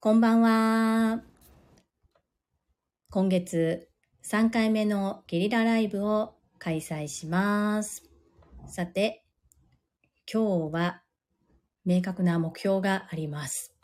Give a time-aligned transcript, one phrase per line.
[0.00, 1.24] こんばんは。
[3.10, 3.88] 今月
[4.22, 8.08] 3回目のゲリラライブを開催します。
[8.68, 9.24] さて、
[10.32, 11.02] 今日は
[11.84, 13.74] 明確な目標があります。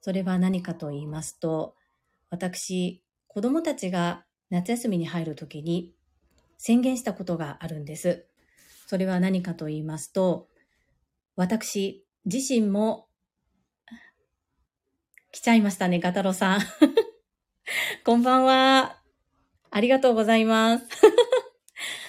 [0.00, 1.74] それは何かと言いますと、
[2.30, 5.92] 私、子供たちが夏休みに入るときに
[6.56, 8.28] 宣言したことがあるんです。
[8.86, 10.46] それは何かと言いますと、
[11.34, 13.08] 私自身も
[15.32, 16.60] 来ちゃいましたね、ガタロさん。
[18.04, 19.00] こんばんは。
[19.70, 20.86] ありがとうございます。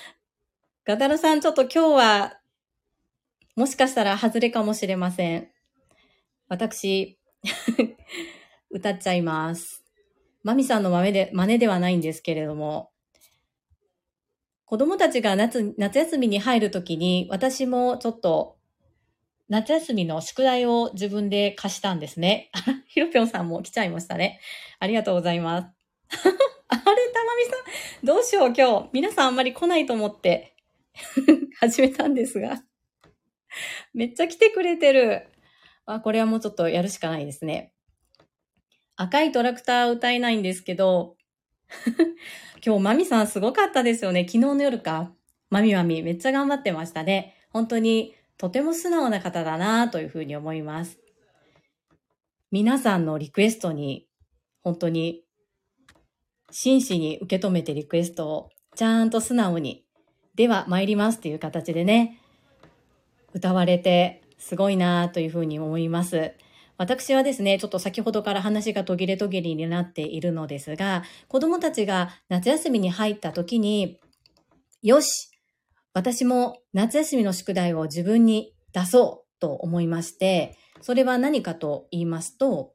[0.85, 2.41] ガタロさん、ちょっと今日は、
[3.55, 5.51] もしかしたら外れかもしれません。
[6.47, 7.19] 私、
[8.71, 9.83] 歌っちゃいます。
[10.41, 12.91] マミさんの真似で真似ではないんですけれども、
[14.65, 18.57] 子供たちが夏夏休みに入るときに、私もちょっと
[19.51, 22.49] 夏休みの宿題を自分で貸したんですね。
[22.53, 24.39] あら、ひろぴょんさんも来ちゃいましたね。
[24.79, 25.67] ありがとうございます。
[26.69, 26.95] あれ、たま
[27.37, 27.51] みさ
[28.01, 28.89] ん、どうしよう、今日。
[28.93, 30.55] 皆さんあんまり来ないと思って
[31.59, 32.63] 始めたんですが。
[33.93, 35.27] めっちゃ来てくれてる。
[35.85, 37.73] あ、これはもうちょっとやるしかないですね。
[38.95, 41.17] 赤いトラクター歌えないんですけど、
[42.65, 44.21] 今日マミさんすごかったですよね。
[44.21, 45.13] 昨日の夜か。
[45.49, 47.35] マミマミめっちゃ頑張ってましたね。
[47.49, 50.97] 本当にとても素直な方だなというふうに思います。
[52.49, 54.07] 皆さんのリクエストに
[54.63, 55.21] 本当に
[56.49, 59.85] 真摯に受け止めてリクエストをちゃんと素直に
[60.33, 62.19] では参りますっていう形でね、
[63.31, 66.33] 歌われてすごいなというふうに思います。
[66.79, 73.99] 私はですね、ちょっと先ほどから話が途切れ途切れになっているのですが、子供たちが夏休みに入った時に、
[74.81, 75.30] よし
[75.93, 82.73] 私も夏休みの宿題を自分に出そうと思いまして、それは何かと言いますと、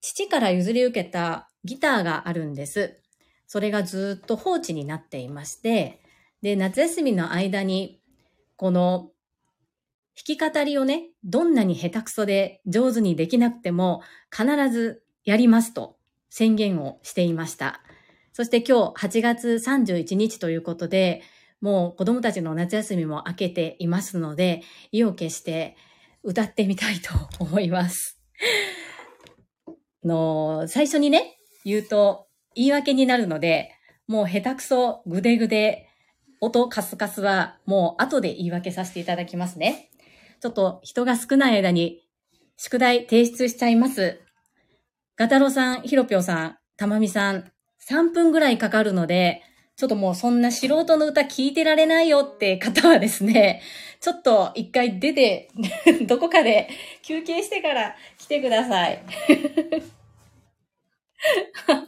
[0.00, 3.00] 父から譲り受けたギターがあるんです。
[3.46, 6.02] それがずっと放置になっていまして、
[6.42, 8.00] で、夏休みの間に、
[8.56, 9.10] この
[10.16, 15.96] 弾き語りをね、どんなに下手くそで上手にできなくても必ずやりますと
[16.28, 17.80] 宣言をしていました。
[18.32, 21.22] そして今日8月31日ということで、
[21.60, 25.76] もう子供たちの夏休みも明けていますので、意を決して
[26.22, 28.20] 歌ってみたいと思います。
[30.04, 33.72] の、最初にね、言うと言い訳になるので、
[34.06, 35.88] もう下手くそ、ぐでぐで、
[36.40, 39.90] 音カスカスはもう後で言い訳させていただきますね。
[40.40, 42.04] ちょっと人が少ない間に
[42.56, 44.20] 宿題提出しちゃいます。
[45.16, 47.50] ガタロさん、ヒロピョさん、たまみさん、
[47.90, 49.42] 3分ぐらいかかるので、
[49.78, 53.62] ちょっともうそんな素人の歌聞いてられないよって方はですね、
[54.02, 55.50] ちょっと一回出て、
[56.04, 56.68] どこかで
[57.02, 59.00] 休憩してから来てください。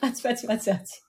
[0.00, 1.02] パチパチパチパチ。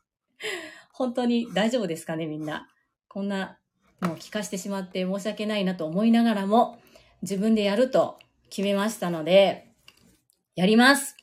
[0.92, 2.68] 本当に大丈夫ですかね、みんな。
[3.08, 3.60] こんな
[4.02, 6.80] のを聞かしてしまって申し訳ないなと思いながらも、
[7.22, 8.18] 自分でやると
[8.50, 9.68] 決めましたので、
[10.56, 11.16] やります。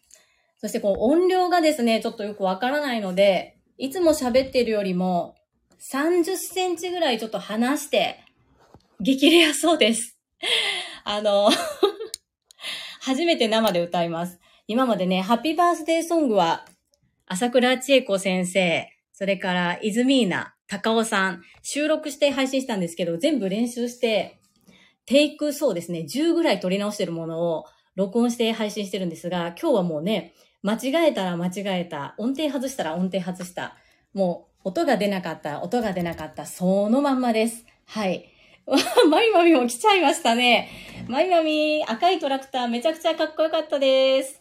[0.58, 5.34] そしてこう音量がですね、ちょっとよくわからないので、いつも喋ってるよりも
[5.80, 8.20] 30センチぐらいちょっと離して、
[9.00, 10.18] 激レアそうです。
[11.04, 11.50] あの、
[13.00, 14.40] 初めて生で歌います。
[14.66, 16.66] 今までね、ハッピーバースデーソングは、
[17.26, 24.40] 朝倉千恵子先生、それから、イズミーナ、高尾さん、収録して配信したんですけど、全部練習して、
[25.06, 27.64] テイクそうですね、10ぐらい撮り直してるものを
[27.94, 33.76] 録音して配信してるんですが、今日はもうね、間違えたら間違えた、音程外したら音程外した、
[34.12, 37.64] もう音が出なかった、音が出なかった、そのまんまです。
[37.86, 38.28] はい。
[38.66, 38.76] わ
[39.08, 40.68] マミマミも来ちゃいましたね。
[41.06, 44.40] マミマミ、赤いトラクターめちゃくちゃかっこよかったです。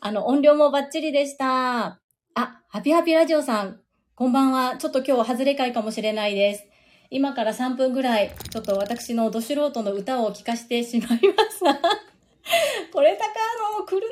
[0.00, 1.98] あの、音量もバッチリでした。
[2.34, 3.80] あ、ハピハピラジオさん、
[4.14, 4.76] こんばんは。
[4.76, 6.64] ちょっと今日外れ会かもしれないです。
[7.10, 11.16] 今から3分ぐらい、ちょっと私のど素人の歌を聴かせてしまいま
[11.50, 11.60] す。
[12.92, 13.32] これたか
[13.78, 14.06] の、来る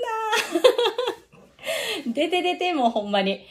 [2.07, 3.47] な 出て出て、もうほんまに。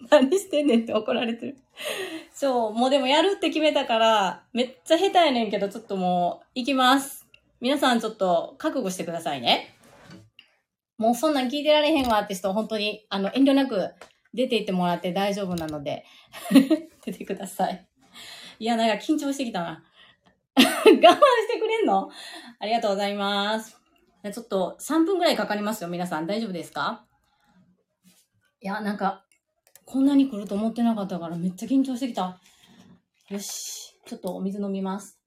[0.10, 1.58] 何してんねんって怒られてる。
[2.32, 7.26] そう、もうでもやるって決めたから、めっちゃ下手やねんけど、ちょっともう、行きます。
[7.60, 9.74] 皆さんちょっと覚悟してくださいね。
[10.96, 13.92] もうそんなん聞いてられへんわって人、本当に、あの、遠慮なく
[14.34, 16.04] 出て行ってもらって大丈夫なので、
[17.04, 17.88] 出てください。
[18.60, 19.84] いや、なんか緊張してきたな。
[20.58, 22.10] 我慢してくれんの？
[22.58, 23.76] ありがとうございます。
[24.32, 26.26] ちょっと3分ぐらいかかりますよ、皆さん。
[26.26, 27.04] 大丈夫ですか？
[28.60, 29.24] いや、なんか、
[29.90, 32.38] こんなに来ると思ってなかったからめっちゃ緊張してきた。
[33.30, 33.94] よし。
[34.06, 35.18] ちょっとお水飲みます。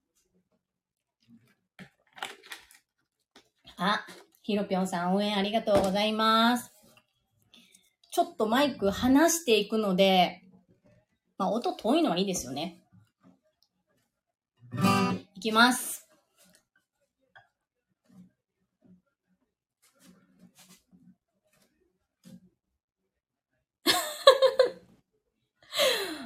[3.76, 4.06] あ、
[4.44, 6.72] ひろぴょんさん、応援ありがとうございます。
[8.12, 10.44] ちょっとマイク離していくので、
[11.40, 12.84] まあ、音遠いのはいいですよね。
[15.34, 16.01] いきます。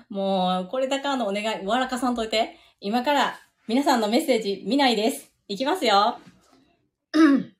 [0.09, 2.57] もう、これだからのお願い、わらかさんといて。
[2.81, 5.31] 今から皆さんのメッセージ見ないです。
[5.47, 6.19] いきますよ。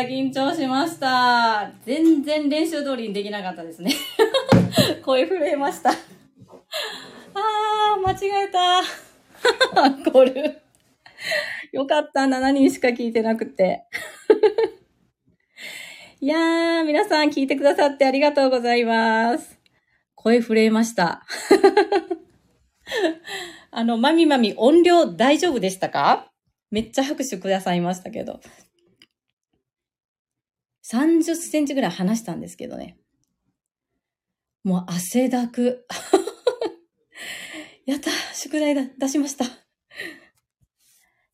[0.00, 1.70] ゃ緊張しました。
[1.84, 3.92] 全然練習通りにできなかったですね。
[5.04, 5.90] 声震えました。
[5.90, 8.78] あー、間違えた。
[9.82, 10.60] アンコール。
[11.72, 12.22] よかった。
[12.22, 13.84] 7人しか聞いてなくて。
[16.20, 19.58] いやー、皆さん聞いてくださってありがとうございます。
[20.14, 21.24] 声震えました。
[23.70, 26.30] あの、まみまみ音量大丈夫でしたか？
[26.70, 28.40] めっちゃ拍手くださいましたけど。
[30.92, 32.96] 30センチぐらい離したんですけどね。
[34.64, 35.86] もう汗だく。
[37.86, 39.44] やった宿題だ出しました。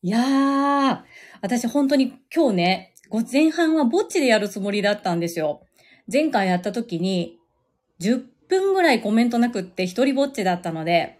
[0.03, 1.03] いやー、
[1.41, 2.93] 私本当に今日ね、
[3.31, 5.65] 前半はぼっちでやるつもりだったんですよ。
[6.11, 7.37] 前回やった時に、
[7.99, 11.19] 10分ぐらいコメントなくって一人ぼっちだったので、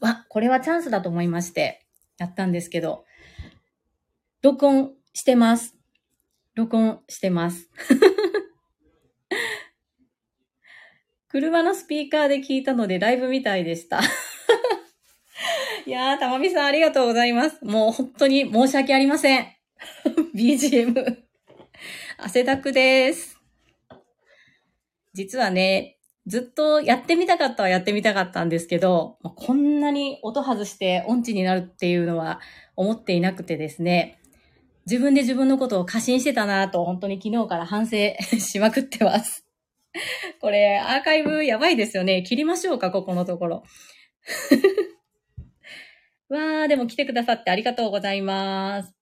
[0.00, 1.86] わ、これはチャンスだと思いまして、
[2.18, 3.04] やったんですけど、
[4.42, 5.79] 録音してます。
[6.54, 7.68] 録音してます。
[11.28, 14.00] 車のスピーカーで聞いたのでライブみたいでした。
[15.86, 17.64] いやー、たまみさんありがとうございます。
[17.64, 19.46] もう本当に申し訳ありません。
[20.34, 21.22] BGM。
[22.18, 23.40] 汗だくです。
[25.14, 32.40] 実はね、ずっとやってみたかったはやってみたかったんですけど、こんなに音外して音痴になるっていうのは
[32.76, 34.19] 思っていなくてですね、
[34.90, 37.96] 自分で自分のことを過信してたなと本当に昨日から反省
[38.40, 39.46] しまくってます。
[40.40, 42.24] これ、アーカイブやばいですよね。
[42.24, 43.62] 切りましょうか、ここのところ。
[46.28, 48.92] わー、でも来てくださってありがとうございます。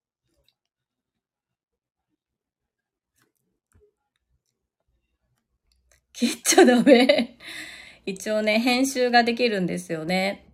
[6.12, 7.38] 切っちゃダメ。
[8.04, 10.45] 一応ね、編集ができるんですよね。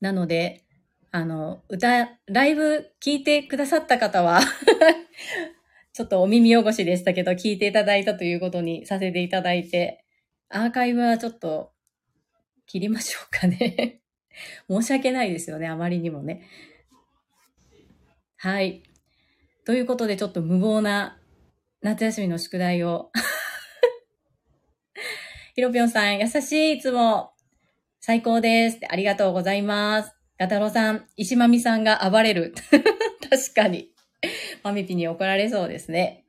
[0.00, 0.64] なので、
[1.12, 4.40] あの、歌、ライブ聞いてくださった方は
[5.92, 10.04] ちょっとお耳汚しでしたけど、聞いていただいたということにさせていただいて、
[10.48, 11.70] アーカイブはちょっと
[12.66, 14.00] 切りましょうかね
[14.68, 16.48] 申し訳ないですよね、あまりにもね。
[18.38, 18.82] はい。
[19.66, 21.20] ということで、ちょっと無謀な
[21.82, 23.12] 夏休みの宿題を
[25.54, 27.34] ひろぴょんさん、優しい、いつも。
[28.00, 28.80] 最高です。
[28.88, 30.21] ありがとうございます。
[30.42, 32.52] ガタロさん、石まみさんが暴れる。
[33.30, 33.92] 確かに。
[34.64, 36.24] マミピに怒られそうですね。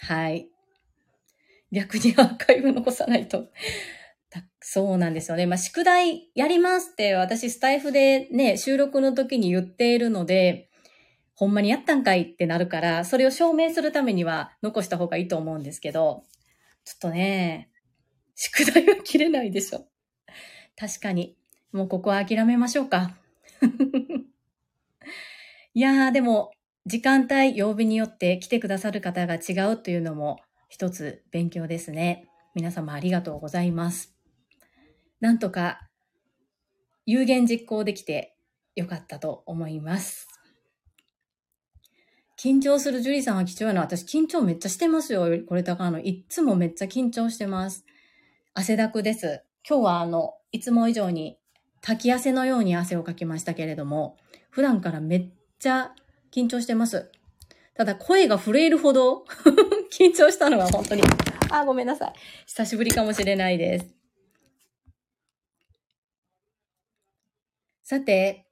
[0.00, 0.48] はい。
[1.70, 3.52] 逆にアーカイブ残さないと。
[4.60, 5.46] そうなんですよね。
[5.46, 10.70] まあ、宿題やりますって私スタイフでね、収録の時に言っているので、
[11.36, 16.24] ほんまにやったんかいってなるから、それを証明するためには残した方がいいと思うんですけど、
[16.84, 17.70] ちょっとね、
[18.34, 19.86] 宿題は切れないでしょ。
[20.76, 21.36] 確かに。
[21.74, 23.16] もうここは諦めましょうか。
[25.74, 26.52] いやー、でも、
[26.86, 30.38] 時間帯、曜日によって来てくださる方が違うというのも
[30.68, 32.28] 一つ勉強ですね。
[32.54, 34.14] 皆様ありがとうございます。
[35.18, 35.90] なんとか
[37.06, 38.36] 有言実行できて
[38.76, 40.28] よかったと思います。
[42.38, 43.80] 緊張するジュリーさんは貴重な。
[43.80, 45.26] 私緊張めっちゃしてますよ。
[45.44, 45.98] これ高の。
[45.98, 47.84] いつもめっちゃ緊張してます。
[48.52, 49.42] 汗だくです。
[49.68, 51.36] 今日はあの、いつも以上に
[51.86, 54.16] 滝汗のように汗をかきましたけれども、
[54.48, 55.94] 普段からめっちゃ
[56.32, 57.12] 緊張してます。
[57.74, 59.26] ただ声が震えるほど
[59.92, 61.02] 緊張したのは本当に、
[61.50, 62.12] あ、ごめんなさい。
[62.46, 63.94] 久しぶりかもしれないです。
[67.82, 68.46] さて、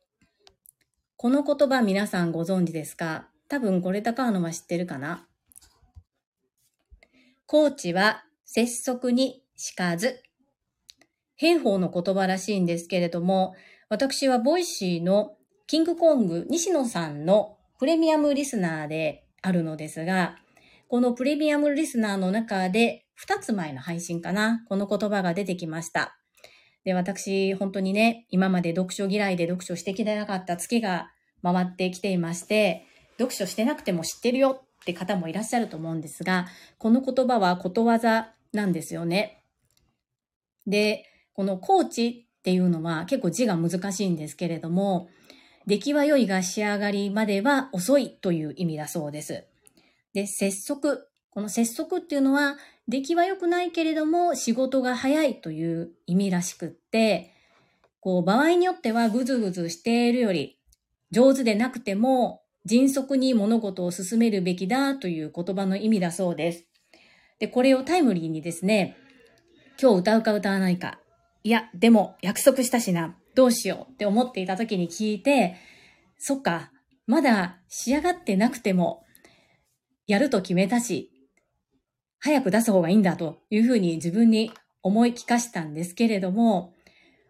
[1.17, 3.31] この言葉皆さんご存知ですか？
[3.49, 5.27] 多分これ高野は知ってるかな？
[7.47, 10.23] 高知は拙速にしかず。
[11.43, 13.57] 兵法の言葉らしいんですけれども、
[13.89, 15.35] 私はボイシーの
[15.67, 20.37] キングコング西野さんのプレミアムリスナーであるのですが、
[20.87, 26.17] このプレミアムリスナーの中で2つ前の配信かな、この言葉が出てきました。
[26.85, 31.11] で、私、本当にね、今まで読書嫌いで読書してきてなかった月が
[31.43, 32.87] 回ってきていまして、
[33.19, 36.47] 読書してなくても知ってるよって方もいらっしゃると思うんですが、
[36.79, 39.43] この言葉はことわざなんですよね。
[40.69, 45.09] で、このコーチっていうのは結構字が難しいんですけれども、
[45.67, 49.45] 出来は良いが仕上がりまでは遅いという意味だそうです。
[50.13, 51.09] で、拙速。
[51.31, 52.59] この拙速っていうのは、
[52.89, 57.33] 出来は良くないけれども仕事が早いという意味らしくって、
[58.01, 60.59] こう場合によってはぐずぐずしているより
[61.13, 66.65] 上手でなくても迅速に物事を進めるべきだという言葉の意味だそうです。
[67.39, 68.97] で、これをタイムリーにですね、
[69.81, 70.99] 今日歌うか歌わないか。
[71.45, 73.17] いや、でも約束したしな。
[73.35, 75.57] どうしようって思っていた時に聞いて、
[76.19, 76.71] そっか、
[77.07, 79.05] まだ仕上がってなくても、
[80.07, 81.11] やると決めたし、
[82.19, 86.75] 早く出す方がいいんだというふうに自分に思い聞かしたんですけれども、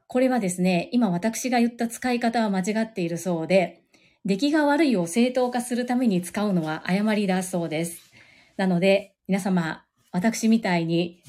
[0.07, 3.83] これはですね、今私が言った使い方は間違っているそうで、
[4.25, 8.12] 出来が悪いを正当化するために使うのは誤りだそうです。
[8.57, 11.23] なので、皆様、私みたいに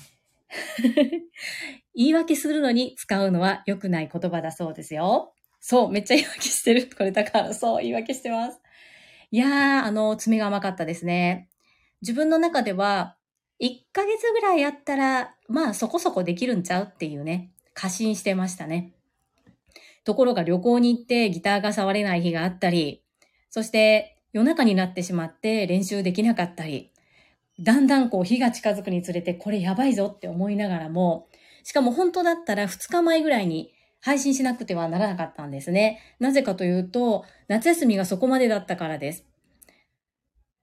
[1.95, 5.33] 言い訳するのに使うのは良くない言葉だそうですよ。
[5.59, 6.89] そう、めっちゃ言い訳してる。
[6.97, 8.59] これだから、そう、言い訳してます。
[9.31, 11.50] いやー、あの、爪が甘かったですね。
[12.01, 13.17] 自分の中では、
[13.62, 18.93] 1ヶ月ぐらいやったら、まあそこそこできるんちゃうっていうね、過信してましたね。
[20.03, 23.03] ところが旅行に行ってギターが触れない日があったり、
[23.50, 26.91] そして夜中になってしまって練習できなかったり、
[27.59, 31.27] だんだんこう日が近づくにつれてこれやばいぞって思いながらも、
[31.63, 36.00] しかも本当だったら2日前ぐらいに配信しなくてはならなかったんですね。
[36.20, 39.25] なぜかというと、夏休みがそこまでだったからです。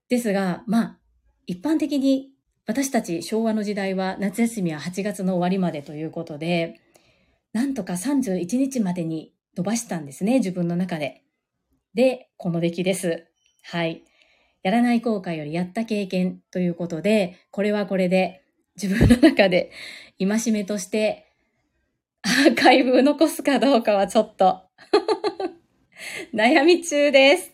[0.09, 0.99] ですが、まあ、
[1.47, 2.31] 一般的に
[2.67, 6.81] 私たち昭和の時代は夏休みは8月の終わりまでということで、
[7.53, 11.25] なんとか31日までに伸ばしたんですね、自分の中で。
[11.95, 13.27] で、この出来です。
[13.63, 14.05] はい。
[14.63, 18.40] やらない後悔よりやった経験ということで、これはこれで
[18.81, 19.73] 自分の中で
[20.19, 21.27] 戒めとして
[22.23, 24.63] アーカイブを残すかどうかはちょっと
[26.35, 27.53] 悩み中です。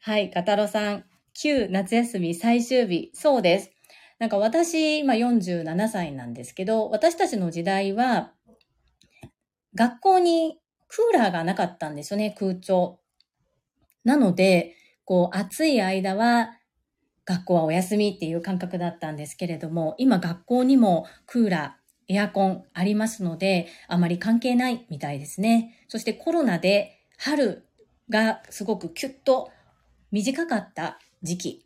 [0.00, 1.04] はい、カタロさん。
[1.32, 3.10] 旧夏休み最終日。
[3.14, 3.72] そうです。
[4.18, 8.32] なんか私、今47歳なんですけど、私たちの時代は、
[9.74, 13.00] 学校にクーラーがなかったんですよね、空調。
[14.04, 16.58] なので、こう、暑い間は、
[17.26, 25.84] 学校はお休みっていう感覚だったんですけれども、今学校にもクーラー、エアコンありますので、あまり関係ないみたいですね。
[25.88, 27.64] そしてコロナで春
[28.10, 29.50] がすごくキュッと
[30.12, 31.64] 短かった時期。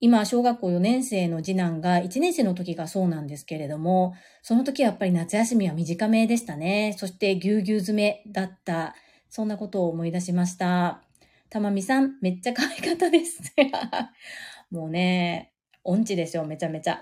[0.00, 6.94] 今、小学校4年生の次男が1年生の時がそうなんですけれども、その時はやっぱり夏休みは短めでしたね。
[6.96, 8.94] そしてぎゅうぎゅう詰めだった。
[9.28, 11.02] そんなことを思い出しました。
[11.50, 13.42] たまみさん、めっちゃ可愛かったです。
[14.70, 17.00] もうね、音痴ですよ、めちゃめちゃ。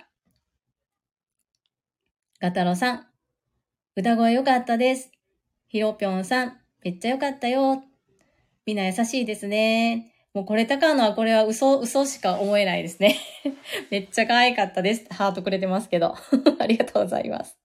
[2.40, 3.06] ガタロさん、
[3.96, 5.10] 歌声良かったです。
[5.66, 7.82] ひろぴょんさん、めっちゃ良かったよ。
[8.66, 10.12] みんな優しいですね。
[10.32, 13.16] もうこれ高野はこれは嘘、嘘しか思えないですね。
[13.90, 15.06] めっちゃ可愛かったです。
[15.10, 16.14] ハートくれてますけど。
[16.60, 17.58] ありがとうございます。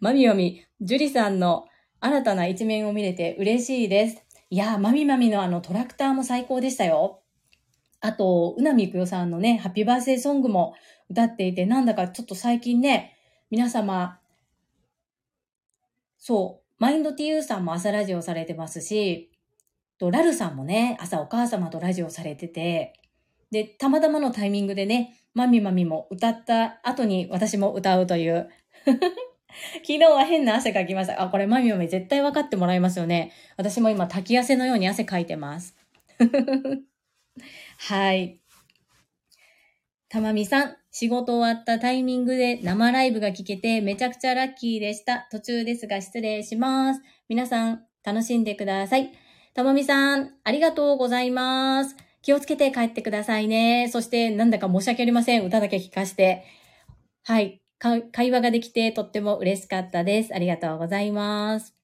[0.00, 1.66] まみまみ、ジュリさんの
[2.00, 4.24] 新たな一面を見れて嬉しいです。
[4.50, 7.21] いやー、まみまみのあのトラクターも最高でしたよ。
[8.02, 10.74] あと、うなみくよさんのね、ハッピーバースデーソングも
[11.08, 13.16] 歌っていて、なんだかちょっと最近ね、
[13.48, 14.18] 皆様、
[16.18, 19.30] そう、マインド TU さんも朝ラジオされてますし、
[19.98, 22.94] と、ラルさんもね、朝お母様とラジオされてて、
[23.52, 28.48] で、たまたまのタイミングでね、まみまみも歌った後に私も歌うという。
[29.86, 31.22] 昨日は変な汗かきました。
[31.22, 33.30] あ、これまみまみ絶対分かってもらいますよね。
[33.56, 35.76] 私も今滝汗のように汗かいてます。
[37.78, 38.40] はい。
[40.08, 45.26] たまみさん、仕事終わったタイミングで生ライブが聞けてめちゃくちゃラッキーでした。
[45.30, 47.00] 途中ですが失礼します。
[47.28, 49.10] 皆さん、楽しんでください。
[49.54, 51.96] たまみさん、ありがとうございます。
[52.20, 53.88] 気をつけて帰ってくださいね。
[53.90, 55.44] そして、なんだか申し訳ありません。
[55.44, 56.44] 歌だけ聞かして。
[57.24, 57.62] はい。
[57.78, 60.34] 会話ができてとっても嬉しかったです。
[60.34, 61.74] ありがとうございます。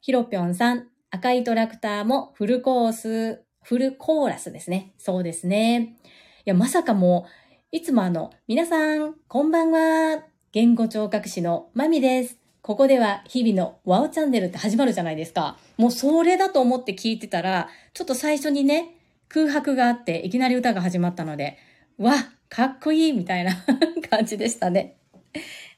[0.00, 4.92] ひろぴょんさん、赤いトラクターもフルコース、フルコーラスですね。
[4.98, 5.96] そうですね。
[6.04, 7.26] いや、まさかも
[7.72, 10.24] う、いつもあの、皆さん、こんばんは。
[10.52, 12.38] 言語聴覚士のまみです。
[12.62, 15.56] ここでは日々のワオチャンネルって始まるじゃないですか。
[15.76, 18.96] もうそれだと思って聞いてたら、ちょっと最初にね、
[19.28, 21.58] 空白があって、いきなり歌が始まったので、
[21.98, 22.14] わ、
[22.48, 23.52] かっこいいみたいな
[24.10, 24.96] 感じでしたね。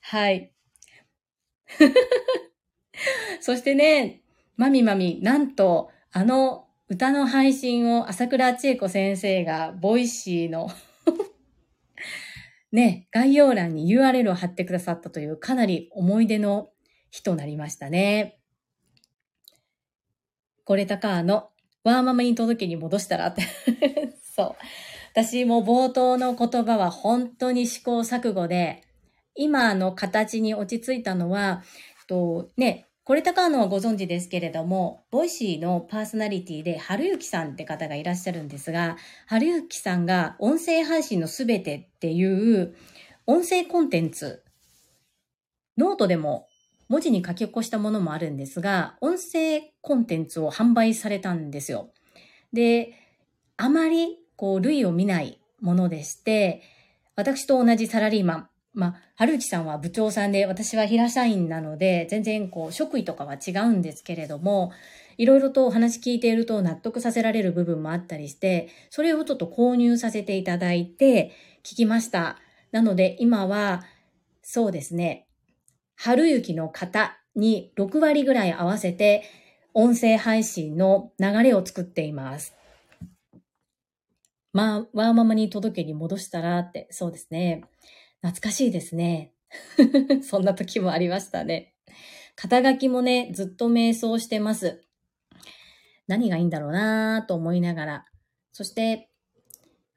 [0.00, 0.50] はい。
[3.40, 4.22] そしてね、
[4.56, 10.68] まみまみ、なんと、あの歌の配信を朝倉千恵子先生がボイシーの
[12.70, 16.68] ね、概要欄に URL を貼ってくださったというかなり思い出の
[17.10, 18.40] 日となりましたね。
[20.64, 21.48] これたかの
[21.82, 23.40] ワーママに届けに戻したらって
[24.22, 24.56] そう。
[25.12, 28.82] 私も冒頭の言葉は本当に試行錯誤で、
[29.34, 31.62] 今の形に落ち着いたのは、
[32.06, 42.76] とね、これ高野はご存知ですけれども、ボイシーのパーソナリティで、春雪さんって方がいらっしゃるんですが、春雪さんが音声配信のすべてっていう
[43.26, 44.44] 音声コンテンツ、
[45.76, 46.46] ノートでも
[46.88, 51.90] 文字に書き起こしたものもあるんですが、音声コンテンツを販売されたんですよ。
[52.52, 52.92] で、
[53.56, 56.62] あまりこう類を見ないものでして、
[57.16, 64.72] 私と同じサラリーマン、まあ、春内さんは部長さんで、私は平社員なので、全然こう、職位とかは違うんですけれども、
[65.18, 71.32] いろいろとお話聞いていると納得させられる部分もあったりして、それをちょっと購入させていただいて、
[71.62, 72.38] 聞きました。
[72.70, 73.84] なので、今は、
[74.42, 75.26] そうですね、
[75.94, 79.24] 春雪の方に6割ぐらい合わせて、
[79.74, 82.54] 音声配信の流れを作っています。
[84.52, 87.64] まあ、ワーママに届けに戻したらって、そうですね。
[88.22, 89.32] 懐かしいですね。
[90.22, 91.74] そんな時もありましたね。
[92.36, 94.82] 肩書きもね、ずっと瞑想してます。
[96.06, 98.06] 何がいいんだろうなぁと思いながら。
[98.52, 99.10] そして、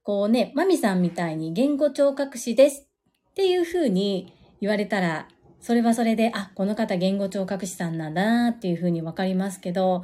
[0.03, 2.89] こうね、マミさんみたいに言語聴覚士です
[3.31, 5.27] っていう風に言われたら、
[5.59, 10.03] それはそれで、あ、この方言語聴覚士さんなんだなっていう風にわかりますけど、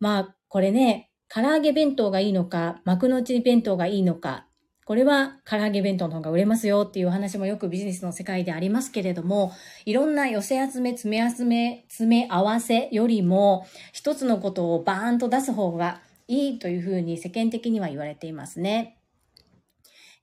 [0.00, 4.47] まあ、これね、唐揚げ弁当がいいのか、幕の内弁当がいいのか
[4.88, 9.52] これは唐揚げ弁当の方が売れますよっていう話もよくビジネスの世界でありますけれども、
[9.84, 18.98] いろんな寄せ集め、詰め集め、詰め合わせよりも、一つのことをバーンと出す方がいいというふうに世間的には言われていますね。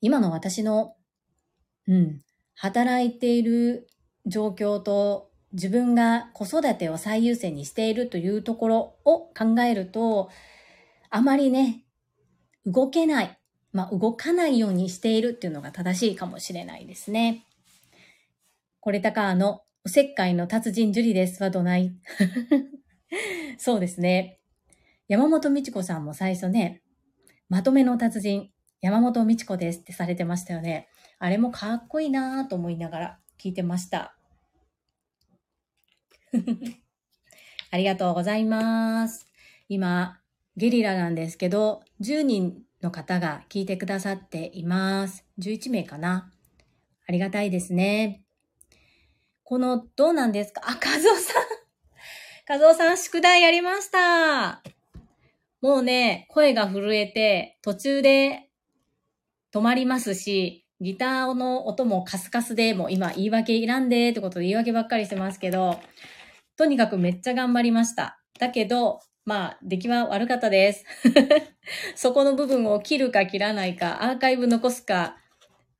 [0.02, 0.96] 今の私の
[1.88, 2.22] うん、
[2.56, 3.88] 働いている
[4.26, 10.32] 状況と自分が子育てを最優先にしているというところを考えると、
[11.12, 11.84] あまりね、
[12.66, 13.38] 動けない、
[13.76, 17.46] まあ動かないようにしているっていうのが正しいかもしれないですね。
[18.80, 21.94] これたかのおせっかいの達人樹里ですはどない
[23.60, 24.40] そうですね。
[25.10, 26.84] 山本美智子さんも最初ね、
[27.50, 30.88] まとめの達人、山本美智子ですってされてましたよね。
[31.20, 34.16] あれもかっこいいなぁと思いながら聞いてました。
[37.72, 39.28] ありがとうございます。
[39.68, 40.22] 今、
[40.56, 45.26] ゲリラなんですけど、10人の方が聞いてくださっています。
[45.40, 46.32] 11名かな。
[47.08, 48.22] ありがたいですね。
[49.44, 50.62] この、どうなんですか？
[50.64, 51.44] あ、カズオさん。
[52.46, 54.62] カズオさん、宿題やりました。
[55.62, 58.50] もうね、声が震えて、途中で
[59.52, 65.80] 止まりますし、ギターの音もカスカスで、もう今言い訳いらんでってことで言い訳ばっかりしてますけど、
[66.56, 68.20] とにかくめっちゃ頑張りました。
[68.40, 70.86] だけど、まあ、出来は悪かったです。
[71.96, 75.18] そこの部分を切るか切らないか、アーカイブ残すか、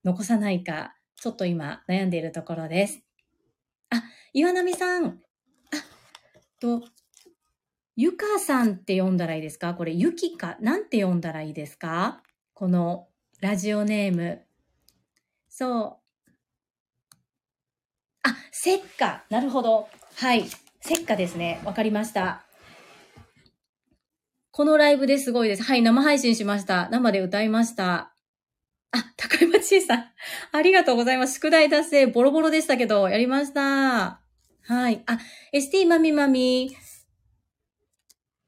[0.04, 3.02] 残さないか、ちょっと今悩んでいるところです。
[3.92, 4.04] あ、
[4.34, 5.06] 岩波さん。
[5.06, 5.20] あ、
[6.60, 6.84] と、
[7.96, 9.76] ゆかさんって読んだらいいですか？
[9.76, 12.24] これ、ゆきか、なんて読んだらいいですか？
[12.54, 13.08] この
[13.42, 14.42] ラジオネーム。
[15.50, 16.02] そ
[17.08, 17.12] う。
[18.24, 19.24] あ、せっか。
[19.30, 19.88] なるほど。
[20.16, 20.46] はい。
[20.82, 21.62] せっかですね。
[21.64, 22.45] わかりました。
[24.56, 25.64] このライブですごいです。
[25.64, 26.88] はい、生配信しました。
[26.90, 28.14] 生で歌いました。
[28.94, 30.06] あ、高山千恵さん。
[30.54, 31.34] ありがとうございます。
[31.34, 34.22] 宿題達成、ボロボロでしたけど、やりました。
[34.62, 35.04] はい。
[35.08, 35.20] あ、
[35.52, 36.74] ST まみまみ。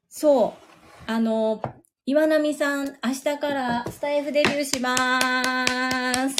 [0.07, 1.11] そう。
[1.11, 1.61] あの、
[2.05, 6.37] 岩波さん、明日からスタイフデビューしまーす。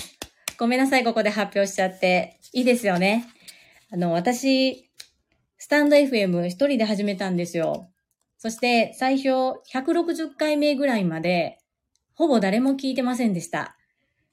[0.58, 2.40] ごめんなさい、ここで発表しちゃって。
[2.54, 3.28] いいですよね。
[3.92, 4.90] あの、私、
[5.58, 7.90] スタンド FM 一人で始めたんですよ。
[8.38, 9.30] そして、最初、
[9.74, 11.60] 160回目ぐらいまで、
[12.14, 13.78] ほぼ誰も聞いてませんでした。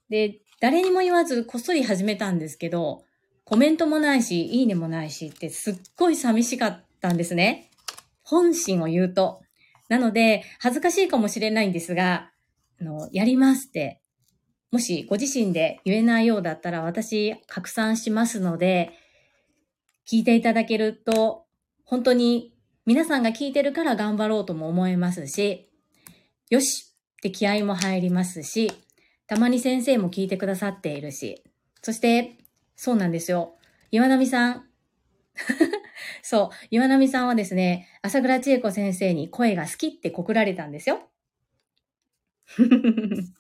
[0.09, 3.05] で、誰にも言わずこっそり始めたんですけど、
[3.45, 7.71] コメントもないし、いいねもないしってすっごい寂しかったんですね。
[8.23, 9.43] 本心を言うと。
[9.89, 12.31] なので、恥ずかしいかもしれないんですが、
[12.81, 14.01] あの、やりますって。
[14.71, 18.93] もしご自身で言えないようだったら私拡散しますので、
[20.11, 21.45] 聞いていただけると、
[21.85, 22.54] 本当に
[22.87, 25.71] 皆さんが聞いてるから頑張ろうとも思えますし、
[26.51, 28.71] よしって気合も入りますし、
[29.27, 31.43] たまに先生も聞いてくださっているし、
[31.81, 32.37] そして、
[32.77, 33.57] そうなんですよ。
[33.91, 34.69] 岩波さん。
[36.23, 41.09] そう、岩波さんはですね、朝倉千恵子先生に声が好きって告られたんですよ。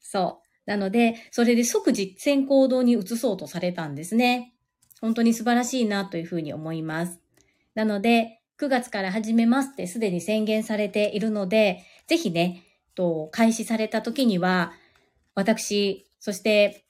[0.00, 0.48] そう。
[0.70, 4.54] なので、それで即実践行動に移そうとされたんですね。
[5.00, 7.18] 本当に素晴らしいなというふうに思います。
[7.78, 12.64] なので、9月から始めますってすでに宣言されているので、ぜひね、
[12.96, 14.72] と開始された時には、
[15.36, 16.82] 私、そして、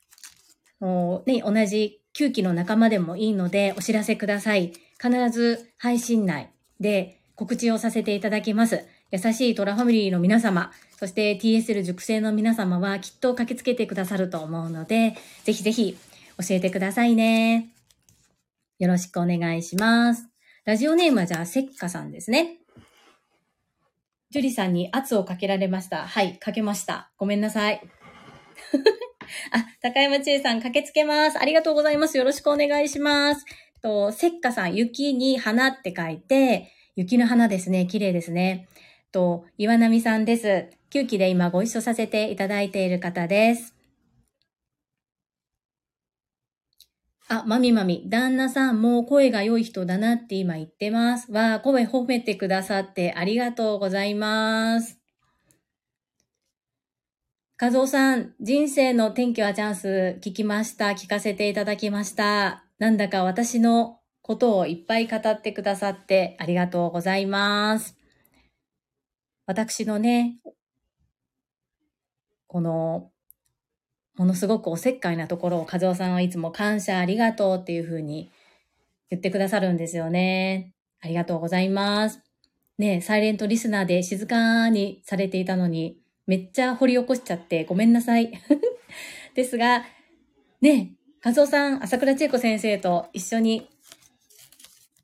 [0.80, 4.72] ね、同じ9期の仲間でもいいのでお知らせください。
[4.98, 6.48] 必ず配信内
[6.80, 8.86] で告知をさせていただきます。
[9.10, 15.98] 優しいトラファミリーの皆様、そして TSL 熟成の皆様はきっと駆けつけてくださると思うので、ぜひぜひ
[16.38, 17.68] 教えてくださいね。
[18.78, 20.27] よろしくお願いします。
[20.68, 22.58] ラジオネームはじゃあ、せっかさんですね。
[24.28, 26.06] ジュリさんに圧をかけられました。
[26.06, 27.10] はい、かけました。
[27.16, 27.80] ごめんなさい。
[29.50, 31.38] あ、高山千恵さん、駆けつけます。
[31.40, 32.18] ありがとうございます。
[32.18, 33.46] よろしくお願いします。
[33.80, 37.86] と、せっかさん、雪に花って書いて、雪の花ですね。
[37.86, 38.68] 綺麗ですね。
[39.10, 40.66] と、岩波さんです。
[40.90, 43.77] 9期で今ご一緒させていただいている方です。
[47.30, 51.30] あ、まみまみ、旦那さんも声が良い人だなって今言ってます。
[51.30, 54.98] わあ、声褒めてくださってありがとうございます。
[57.60, 60.86] 和夫さん、人生の天気はチャンス聞きました。
[60.90, 62.64] 聞かせていただきました。
[62.78, 67.94] なんだか私のことをいっぱい語ってくださってありがとうございます。
[69.44, 70.38] 私のね、
[72.46, 73.10] この、
[74.18, 78.30] ものすごくおせっかいなところを和夫さんはいつも感謝ありがとうっていうふうに
[79.10, 80.72] 言ってくださるんですよね。
[81.00, 82.20] ありがとうございます。
[82.78, 88.32] ねサイレントリスナーで静かにされていたのに、めっちゃ掘り起こしちゃってごめんなさい。
[89.34, 89.84] ですが、
[90.60, 90.90] ね
[91.24, 93.68] 和夫さん、朝倉千恵子先生と一緒に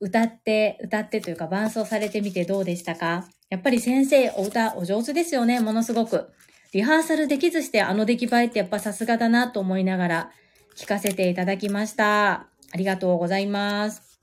[0.01, 3.29] 歌って、歌ってというか伴奏されてみてどうでしたか？
[3.49, 6.31] やっぱり先生、お歌お上手ですよね、ものすごく。
[6.75, 10.31] リハーサルできずしてあの出来栄えってやっぱさすがだなと思いながら
[10.77, 12.33] 聞かせていただきました。
[12.33, 14.19] ありがとうございます。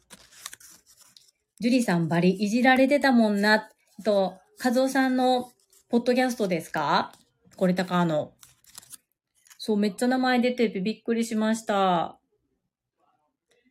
[1.62, 3.70] ジュリさんバリいじられてたもんな、
[4.04, 5.50] と、カズオさんの
[5.88, 7.14] ポッドキャストですか？
[7.56, 8.34] これたかの。
[9.58, 12.20] そう、めっちゃ名前出ててびっくりしました。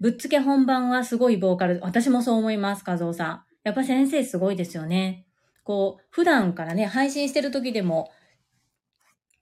[0.00, 1.80] ぶっつけ本番はすごいボーカル。
[1.82, 3.42] 私もそう思います、カズオさん。
[3.62, 5.26] やっぱ先生すごいですよね。
[5.64, 8.10] こう、普段からね、配信してる時でも、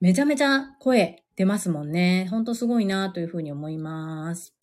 [0.01, 2.29] めちゃめちゃ声出ますもんね。
[2.31, 4.55] ほんとすごいなというふうに思います。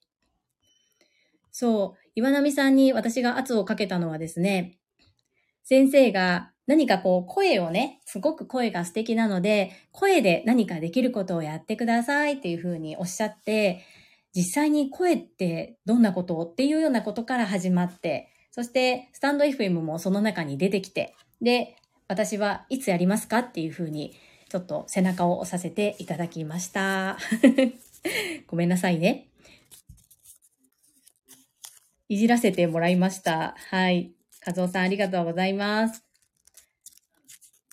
[1.52, 4.78] そう、岩波さんに私が圧をかけたのはですね、
[5.64, 13.84] 先生が何かこう声をね、すごく声が素敵なので、声で何かできることをやってくださいっていうふうにおっしゃって、
[14.36, 21.76] 実際に声ってどんなことっていうようなことから始まって、そしてスタンド FM もその中に出てきて、で、
[22.08, 24.14] 私はいつやりますかっていうふうに、
[24.56, 27.18] ちょっと背中を押させていただきました。
[28.48, 29.28] ごめんなさいね。
[32.08, 33.54] いじらせてもらいました。
[33.70, 34.14] はい。
[34.48, 36.06] 和夫さんありがとうございます。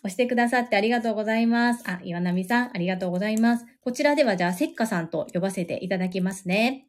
[0.03, 1.89] 押してくださってありがとうございます。
[1.89, 3.67] あ、岩波さんありがとうございます。
[3.81, 6.89] こちらではじゃあ、せっかさんと呼ばせていただきますね。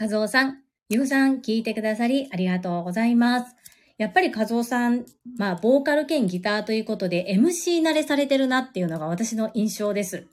[0.00, 3.54] 和夫さん、ゆうさん聞いてくださりありがとうございます。
[3.98, 5.06] やっぱり和夫さん、
[5.38, 10.26] まあ、ボーカル兼ギターということで MC 慣れされてるなっていうのが私の印象です。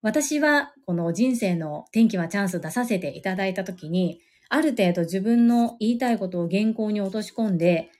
[0.00, 7.90] 私はこの人生の天気はチャンス出させていただいたときに、ある程度自分の言いたいことを原稿に落とし込んで、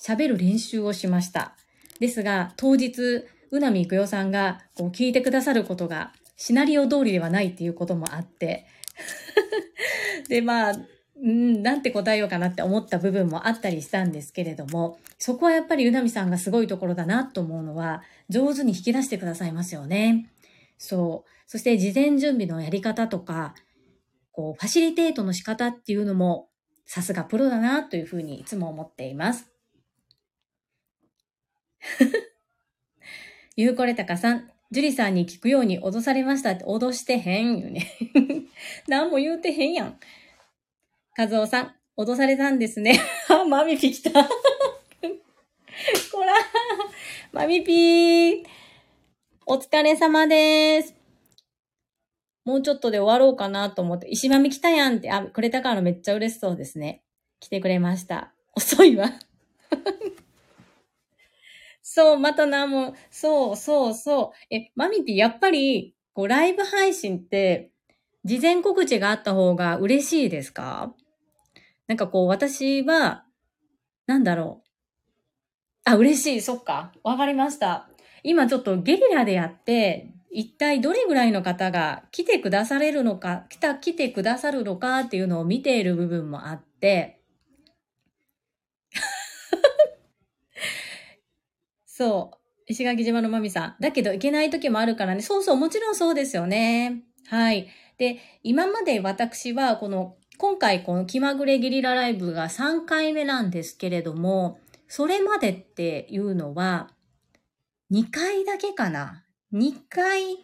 [0.00, 1.56] 喋る練習をしました。
[2.00, 8.66] ですが、当日、うなみいくよさんがこう聞いてくださることがシナリオ通りではないっていうこともあって、
[10.28, 10.74] で、まあ、
[11.22, 20.28] うん、なんて答えようかなって思った部分もあったりしたんですけれども、そこはやっぱりうなみさんがすごいところだなと思うのは、上手に引き出してくださいますよね。
[20.78, 21.30] そう。
[21.46, 23.54] そして事前準備のやり方とか、
[24.32, 26.48] こう、ファシリテートの仕方っていうのも、
[26.86, 29.48] さすがプロだなというふうにいつも思っています。
[33.54, 37.86] ゆうこれたかさん、ジュリさんに聞くように脅されましたって脅してへんよね。
[38.88, 40.00] 何も言うてへんやん。
[41.14, 42.98] かずおさん、脅されたんですね。
[43.28, 44.10] あ、 マミピ来た。
[44.22, 44.28] こ
[46.24, 46.32] ら、
[47.32, 48.44] マミピー。
[49.44, 50.94] お疲れ様です。
[52.46, 57.02] もうちょっとで終わろうかなと思って、石まみ来たやんって、あ、くれたからめっちゃ嬉しそうですね。
[57.40, 58.32] 来てくれました。
[58.56, 59.10] 遅いわ。
[61.82, 64.54] そう、またな、もう、そう、そう、そう。
[64.54, 67.70] え、マミピやっぱり、こう、ライブ配信って、
[68.24, 70.94] 事前告知があった方が嬉しいですか？
[71.86, 73.24] なんかこう、私は、
[74.06, 74.68] なんだろう。
[75.84, 76.40] あ、嬉しい。
[76.40, 76.92] そっか。
[77.02, 77.88] わかりました。
[78.22, 87.20] 今ちょっとゲリラでやって、一体どれぐらいの方が来てくだされるのか、来た、来てくださるのかっていうのを見ている部分もあって、
[91.84, 92.38] そう。
[92.66, 93.76] 石垣島のまみさん。
[93.80, 95.20] だけど行けない時もあるからね。
[95.22, 97.02] そうそう、もちろんそうですよね。
[97.28, 97.68] はい。
[97.98, 106.90] で、今まで私はこの、今回この気まぐれゲリラライブが3回目なんですけれども、それまでっていうのは、
[107.92, 110.38] 2回だけかな？2回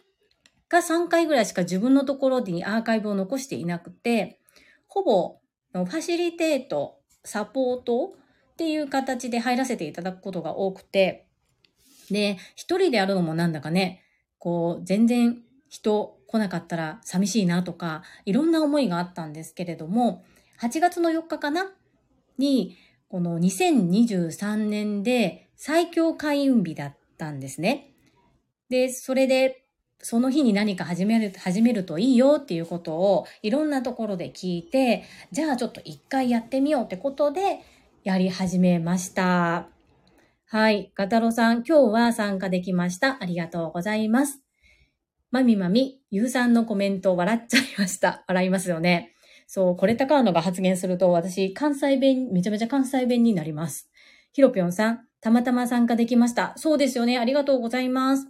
[0.68, 4.38] か3回ぐらいしか自分のところにアーカイブを残していなくて、
[4.86, 5.40] ほぼ
[5.72, 8.14] ファシリテート、サポート
[8.52, 11.26] っていう形で入らせていただくことが多くて、
[12.08, 14.04] で、一人でやるのもなんだかね、
[14.38, 20.24] こう、全然人来なかったら寂しいなとか、いろんな思いがあったんですけれども、
[20.60, 21.72] 8月の4日かな？
[22.36, 22.76] に、
[23.08, 27.92] この2023年で最強開運日だったんですね。
[28.68, 29.64] で、それで、
[30.00, 37.60] その日に何か始める、始めるといいよっていうことをいろんなところで聞いて、じゃあちょっと一回やってみようってことで
[38.04, 39.68] やり始めました。
[40.46, 40.92] はい。
[40.94, 43.16] ガタロさん、今日は参加できました。
[43.20, 44.47] ありがとうございます。
[45.30, 48.24] まみまみ、ゆうさんのコメント笑っちゃいました。
[48.28, 49.12] 笑いますよね。
[49.46, 53.90] そう、これたかのが発言すると、私、関西弁、めちゃめちゃ関西弁になります。
[54.32, 56.54] ひろぴょんさん、たまたま参加できました。
[56.56, 57.18] そうですよね。
[57.18, 58.26] ありがとうございます。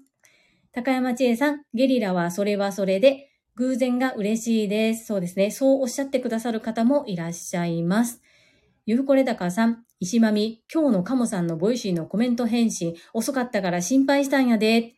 [0.72, 5.06] 高山千恵さん、ゲリラはそれはそれで、偶然が嬉しいです。
[5.06, 5.50] そうですね。
[5.50, 8.22] そうおっしゃってくださる方もいらっしゃいます。
[8.87, 14.94] ゆうこれたかさん、石まみ、今日のカモさんのボイシーのコメント返信、遅かったから心配したんやで。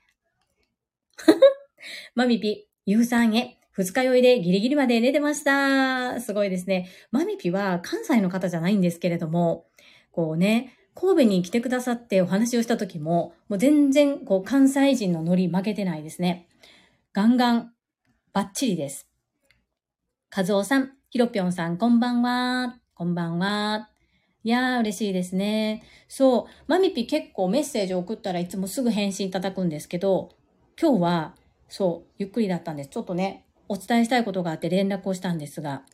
[2.14, 6.20] まみぴ、ゆうさんへ、二日酔いでギリギリまで寝てました。
[6.20, 6.88] すごいですね。
[7.10, 9.66] まみぴは関西の方じゃないんですけれども、
[10.12, 16.48] こうね、神戸に来てくださってお話をした時も、もう全然こう関西人のノリ負けてないですね。
[17.12, 17.72] ガンガン、
[18.32, 19.08] バッチリです。
[20.36, 22.78] 和夫さん、ひろぴょんさん、こんばんは。
[22.94, 23.88] こんばんは。
[24.42, 25.82] いやー、嬉しいですね。
[26.06, 30.30] そう、マミピ結構メッセージ送ったらいつもすぐ返信いただくんですけど、
[30.80, 31.34] 今日は、
[31.70, 32.90] そう、ゆっくりだったんです。
[32.90, 35.84] ちょっとね、お伝えしたいことがあって連絡をしたんですが、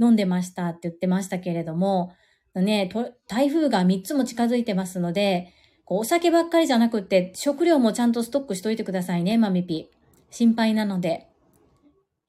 [0.00, 2.14] 飲んでましたって言ってましたけれども、
[2.54, 2.88] ね、
[3.26, 5.52] 台風が3つも近づいてますので、
[5.84, 9.90] こうお酒ばっかりじゃなくって、食料もちゃんとストックしといてくださいね、マミピ。
[10.30, 11.26] 心配なので、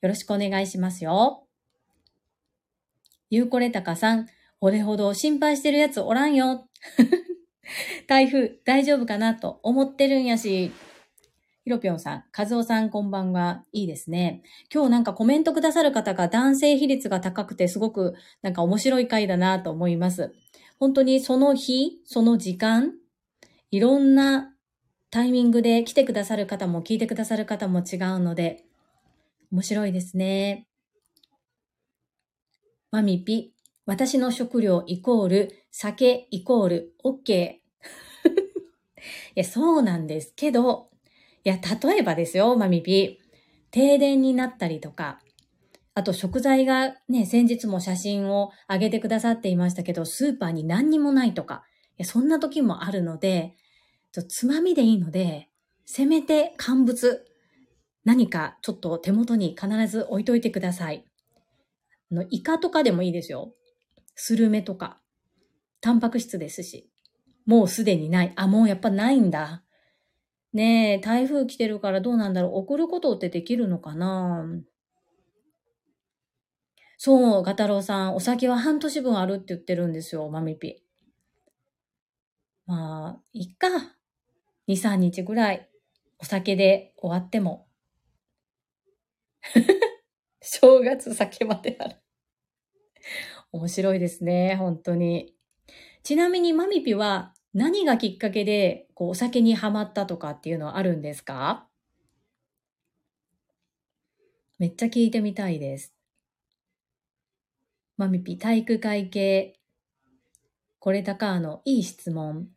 [0.01, 1.45] よろしくお願いしますよ。
[3.29, 4.27] ゆうこれたかさん、
[4.59, 6.67] 俺ほど心配してるやつおらんよ。
[8.07, 10.71] 台風大丈夫かなと思ってるんやし、
[11.69, 13.63] ひろぴょんさん、かずおさんこんばんは。
[13.73, 14.41] いいですね。
[14.73, 20.33] 今日なんかコメントくださる方が男性比率が高くてすごくなんか面白い回だなと思います。
[20.79, 22.93] 本当にその日、その時間、
[23.69, 24.51] いろんな
[25.11, 28.65] タイミングで来てくださる方も聞いてくださる方も違うので、
[29.51, 30.65] 面白いですね。
[32.89, 33.53] マミピ、
[33.85, 37.29] 私の食料イコール、酒イコール、OK。
[37.35, 37.61] い
[39.35, 40.88] や、そうなんですけど、
[41.43, 43.19] いや、例えばですよ、マミピ。
[43.71, 45.19] 停電になったりとか、
[45.93, 51.63] あと食材がね、先日も写真を上げてくださっていましたけど、スーパーに何にもないとか、
[51.97, 53.55] いやそんな時もあるので、
[54.27, 55.49] つまみでいいので、
[55.85, 57.25] せめて乾物、
[58.05, 61.05] 何かちょっと手元に必ず置いといてください。
[62.11, 63.53] のイカとかでもいいですよ。
[64.15, 64.99] スルメとか。
[65.81, 66.89] タンパク質ですし。
[67.45, 68.33] もうすでにない。
[68.35, 69.63] あ、もうやっぱないんだ。
[70.53, 72.51] ねえ、台風来てるからどうなんだろう。
[72.57, 74.45] 送ることってできるのかな？
[76.97, 80.83] そう、ガタロウさん、お酒は半年分あるって言ってるんですよ、マミピ。
[82.65, 83.67] まあ、いっか。
[84.67, 85.69] 2、3日ぐらい、
[86.19, 87.67] お酒で終わっても。
[90.41, 91.95] 正月酒まである。
[93.51, 95.35] 面白いですね、本当に。
[96.03, 101.67] ちなみにマミピは何がきっかけで、こう、お酒にハマったとかっていうのはあるんですか？
[104.59, 105.93] めっちゃ聞いてみたいです。
[107.97, 109.59] マミピ、体育会系。
[110.79, 112.49] これ高のいい質問。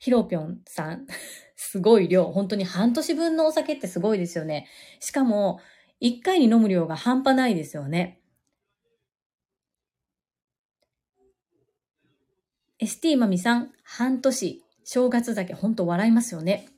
[0.00, 1.06] ヒロピョンさん。
[1.54, 2.24] すごい量。
[2.32, 4.66] 本当に半年分のお酒ってすごいですよね。
[5.00, 5.60] しかも、
[6.00, 8.20] 一回に飲む量が半端ないですよね。
[12.84, 16.68] ST マミさん、半年、正月酒、ほんと笑いますよね。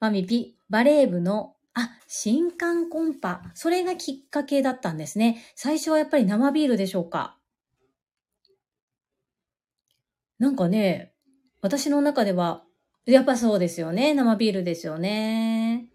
[0.00, 3.52] マミピ、バレー部の、あ、新刊コンパ。
[3.54, 5.44] それがきっかけだったんですね。
[5.54, 7.38] 最初はやっぱり生ビールでしょうか。
[10.40, 11.14] なんかね、
[11.60, 12.64] 私の中では、
[13.06, 14.12] やっぱそうですよね。
[14.12, 15.86] 生ビールですよね。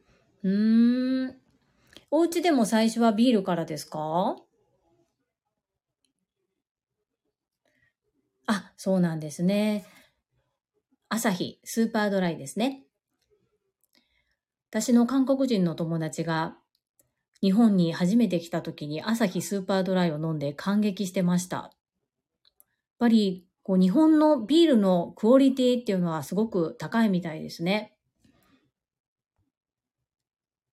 [0.43, 1.35] うーん。
[2.11, 4.37] お家でも最初はビールからですか？
[8.51, 9.85] あ、そうなんですね。
[11.07, 12.83] 朝日スーパードライですね。
[14.71, 16.57] 私の韓国人の友達が
[17.41, 21.57] 日本に初めて来た時に朝日スーパードライを飲んで感激してました。
[21.57, 21.69] やっ
[22.97, 27.93] ぱりこう日本のビールのクオリティっていうのはすごく高いみたいですね。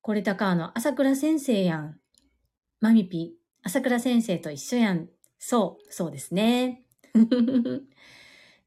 [0.00, 2.00] これ高の朝倉先生やん。
[2.80, 5.10] マミピ、朝倉先生と一緒やん。
[5.38, 6.85] そう、そうですね。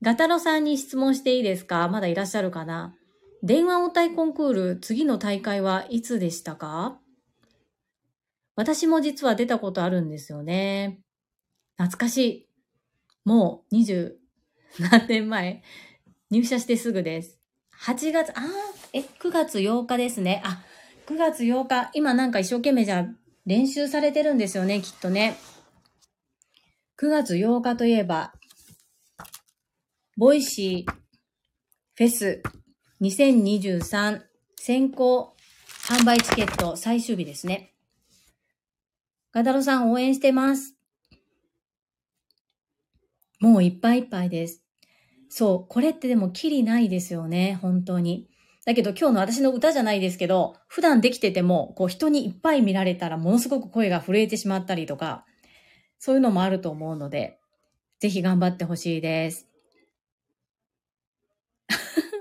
[0.01, 1.87] ガタロさんに質問していいですか？
[1.89, 2.95] まだいらっしゃるかな？
[3.43, 6.99] 電話応対コンクール、次の大会はいつでしたか？
[8.55, 10.99] 私も実は出たことあるんですよね。
[11.77, 12.49] 懐かしい。
[13.23, 14.15] もう20
[14.79, 15.63] 何年前。
[16.31, 17.39] 入社してすぐです。
[17.81, 18.41] 8月、あ
[18.93, 20.41] え、9月8日ですね。
[20.45, 20.61] あ、
[21.07, 21.89] 9月8日。
[21.93, 23.07] 今なんか一生懸命じゃ
[23.45, 25.37] 練習されてるんですよね、きっとね。
[27.01, 28.33] 9月8日といえば、
[30.19, 30.91] ボイシー
[31.95, 32.43] フェス
[32.99, 34.19] 2023
[34.57, 35.33] 先行
[35.87, 37.73] 販売チケット最終日ですね。
[39.31, 40.75] ガダロさん応援してます。
[43.39, 44.61] もういっぱいいっぱいです。
[45.29, 48.27] そう、これってでもキリないですよね、本当に。
[48.65, 55.25] だけど今日の私の歌じゃないですけど、普段できてても、こう人にいっぱい見られたらものすごく声が震えてしまったりとか、
[55.97, 57.39] そういうのもあると思うので、
[58.01, 59.48] ぜひ頑張ってほしいです。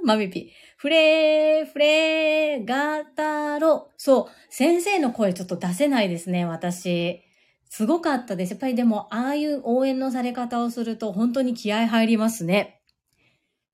[0.09, 0.50] マミピ。
[0.78, 3.90] フレー、フレー、ガタロ。
[3.98, 4.26] そう。
[4.48, 7.20] 先生の声ちょっと出せないですね、私。
[7.68, 8.52] すごかったです。
[8.52, 12.80] やっぱりでも、ああいう応援のされ方をすると本当に気合入りますね。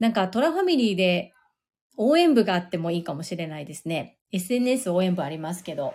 [0.00, 1.32] なんかトラファミリーで
[1.96, 4.18] 応援部があってもいいかもしれないですね。
[4.32, 5.94] SNS 応援部ありますけど。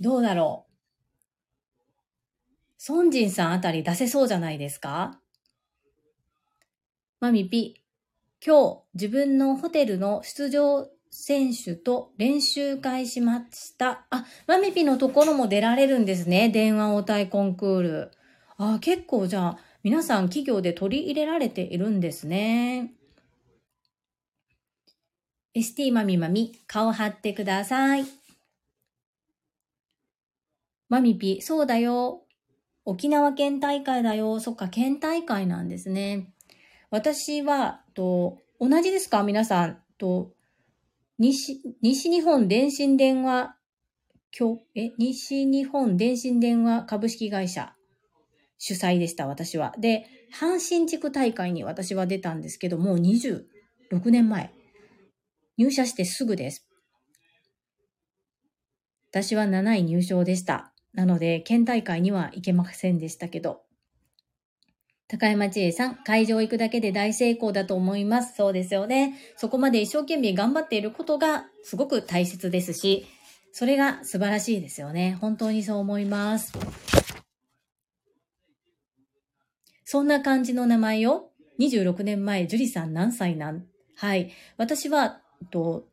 [0.00, 0.66] どうだろ
[2.88, 2.92] う。
[2.92, 5.20] 孫ンさんあたり出せそうじゃないですか？
[7.20, 7.74] マミピ、
[8.42, 14.06] 今日自分のホテルの出場選手と練習会しました。
[14.08, 16.48] あ、マミピのところも出られるんですね。
[16.48, 18.10] 電話応対コンクール。
[18.56, 22.94] あ、結構じゃあ皆さん企業で取り入れられているんですね。
[25.54, 28.06] ST マミマミ、顔張ってください。
[30.88, 32.22] マミピ、そうだよ。
[32.86, 34.40] 沖縄県大会だよ。
[34.40, 36.32] そっか、県大会なんですね。
[36.90, 39.22] 私は、と、同じですか？
[39.22, 39.80] 皆さん。
[39.96, 40.32] と、
[41.18, 43.56] 西、西日本電信電話、
[44.36, 47.76] 今日、え、西日本電信電話株式会社
[48.58, 49.72] 主催でした、私は。
[49.78, 53.44] で、阪神地区大会に私は出たんですけど、もう26
[54.06, 54.52] 年前。
[55.58, 56.66] 入社してすぐです。
[59.12, 60.72] 私は7位入賞でした。
[60.92, 63.62] なので、県大会には行けませんでしたけど。
[65.10, 68.36] 高山千恵さん、会場行くだけで大成功だと思います。
[68.36, 69.18] そうですよね。
[69.36, 73.06] そこまで一生懸命頑張っていることがすごく大切ですし、
[73.50, 75.18] それが素晴らしいですよね。
[75.20, 76.52] 本当にそう思います。
[79.84, 83.66] そんな感じの名前を、26年前、樹里さん何歳なん？
[83.96, 84.30] はい。
[84.58, 85.88] 私は、と、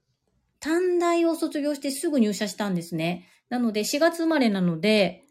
[0.59, 3.27] 短大を卒業してすぐ入社したんですね。
[3.49, 5.23] なので4月生まれなので、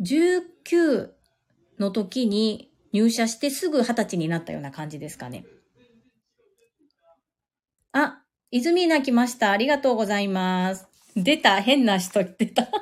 [0.00, 1.10] 19
[1.80, 5.44] の時に入社してすぐ20歳になったような感じですかね。
[7.92, 9.50] あ、泉な来ました。
[9.50, 10.86] ありがとうございます。
[11.16, 11.60] 出た。
[11.60, 12.68] 変な人出た。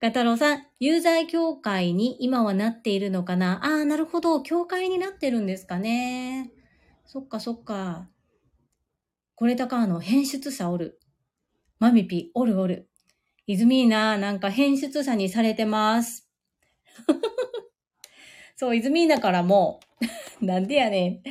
[0.00, 3.64] ガタロウさん、有罪協会に今はなっているのかな？
[3.64, 4.42] ああ、なるほど。
[4.42, 6.52] 協会になってるんですかね。
[7.04, 8.08] そっかそっか。
[9.36, 11.00] これだかの変質者おる。
[11.78, 12.88] マミピ、おるおる。
[13.46, 16.25] イズミーナ、なんか変質者にされてます。
[18.56, 19.80] そう、イズミーナからも、
[20.40, 21.22] なんでやねん。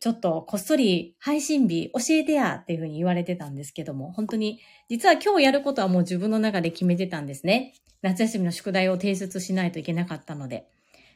[0.00, 7.74] ちょっとこっそり配信日教えてやっていうふうに言われてたんですけども、本当に、実は今日やることはもう自分の中で決めてたんですね。
[8.00, 10.66] 夏休みの宿題を提出しないといけなかったので。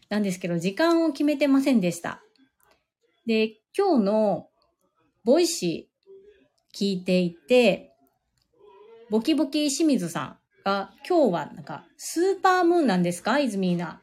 [0.09, 2.23] なんですけど、時間を決めてませんでした。
[3.27, 4.51] で、今日の
[5.25, 7.93] ボイシー聞いていて、
[9.11, 13.39] ボキボキ清水さんが、今日はなんか、スーパームーンなんですか？
[13.39, 14.03] イズミーナ。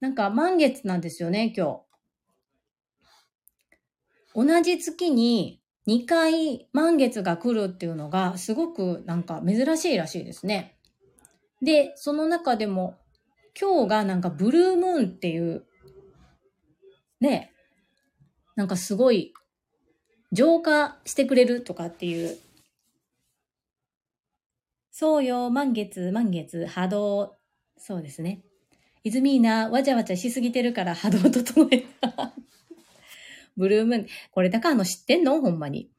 [0.00, 1.82] なんか、満月なんですよね、今
[4.34, 4.46] 日。
[4.46, 10.78] 同じ月に2回満月が来るっていうのが、すごくなんか珍しいらしいですね。
[11.60, 12.96] で、その中でも、
[13.58, 15.66] 今日がなんかブルームーンっていう、
[17.20, 17.52] ね、
[18.54, 19.34] なんかすごい、
[20.32, 22.38] 浄化してくれるとかっていう
[24.98, 27.36] そうよ、満月、満月、波動。
[27.76, 28.40] そうですね。
[29.04, 32.32] イズミーナ、わちゃわちゃしすぎてるから波動整えた。
[33.58, 34.06] ブルームーン。
[34.30, 35.38] これだからの知ってんの？
[35.42, 35.90] ほんまに。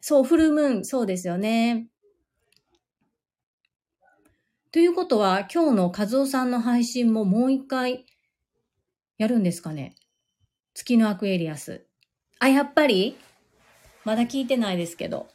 [0.00, 0.84] そう、フルームーン。
[0.86, 1.90] そうですよね。
[4.72, 8.06] ということは、今日の和夫さんの配信ももう一回
[9.18, 9.96] やるんですかね？
[10.72, 11.84] 月のアクエリアス。
[12.38, 13.18] あ、やっぱり？
[14.06, 15.28] まだ聞いてないですけど。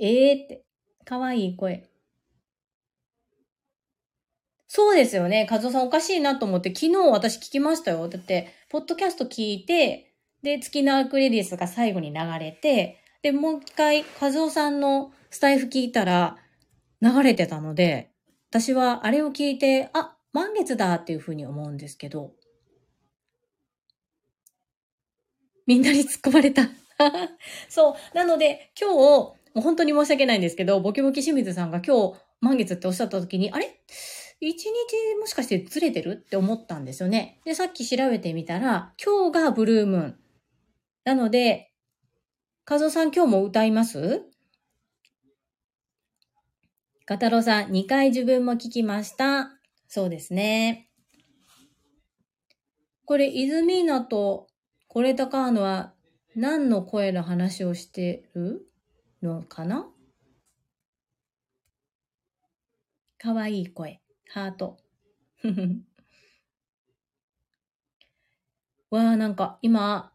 [0.00, 0.64] ええー、って。
[1.04, 1.88] かわいい声。
[4.68, 5.46] そうですよね。
[5.50, 8.08] 和夫さんおかしいなと思って、昨日私聞きましたよ。
[8.08, 16.36] だって、ポッドキャスト聞いて、で、月のアクレリスが最後に流れて、で、もう一回、和夫さんのスタイフ聞いたら、
[17.00, 18.10] 流れてたので、
[18.50, 22.32] 私はあれを聞いて、あ、満月だっていうふうに思うんですけど、
[25.66, 26.68] みんなに突っ込まれた。
[27.68, 28.16] そう。
[28.16, 33.80] なので、今日、もう本当に申し訳ないんですけど、ボキボキ清水さんが今日満月っておっしゃった時に、あれ？
[34.38, 34.70] 一日
[35.18, 37.40] もしかしてずれてるって思ったんですよね。
[37.46, 40.16] で、さっき調べてみたら、今日がブルームーン。
[41.04, 41.72] なので、
[42.68, 44.24] 和夫さん今日も歌います？
[47.06, 49.52] ガタロさん、2回自分も聞きました。
[49.88, 50.90] そうですね。
[53.06, 54.48] これ、イズミーナと
[54.86, 55.94] コレタカーノは
[56.34, 58.68] 何の声の話をしてる？
[59.26, 59.86] のかな？
[63.18, 64.00] かわいい声。
[64.28, 64.78] ハート。
[68.90, 70.12] わあ、なんか今、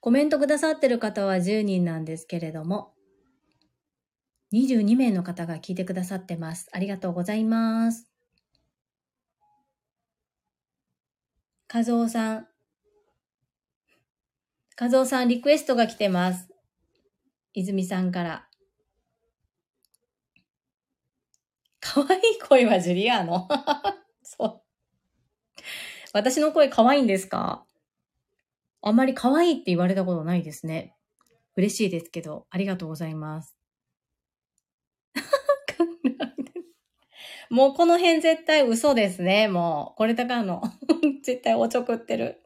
[0.00, 2.94] コメントくださってる方は10人なんですけれども、
[4.52, 6.68] 22名の方が聞いてくださってます。
[6.72, 8.08] ありがとうございます。
[11.72, 12.46] 和夫さん。
[14.80, 16.53] 和夫さん、リクエストが来てます。
[17.54, 18.48] 泉さんから。
[21.80, 23.46] 可愛い声はジュリアーノ
[24.22, 24.62] そう。
[26.12, 27.64] 私の声可愛いんですか？
[28.82, 30.94] あんまり可愛いって言われたことないですね。
[31.56, 33.56] 嬉しいですけど、ありがとうございます。
[37.50, 39.48] もうこの辺絶対嘘ですね。
[39.48, 40.62] もう、これ高の。
[41.22, 42.42] 絶対おちょくってる。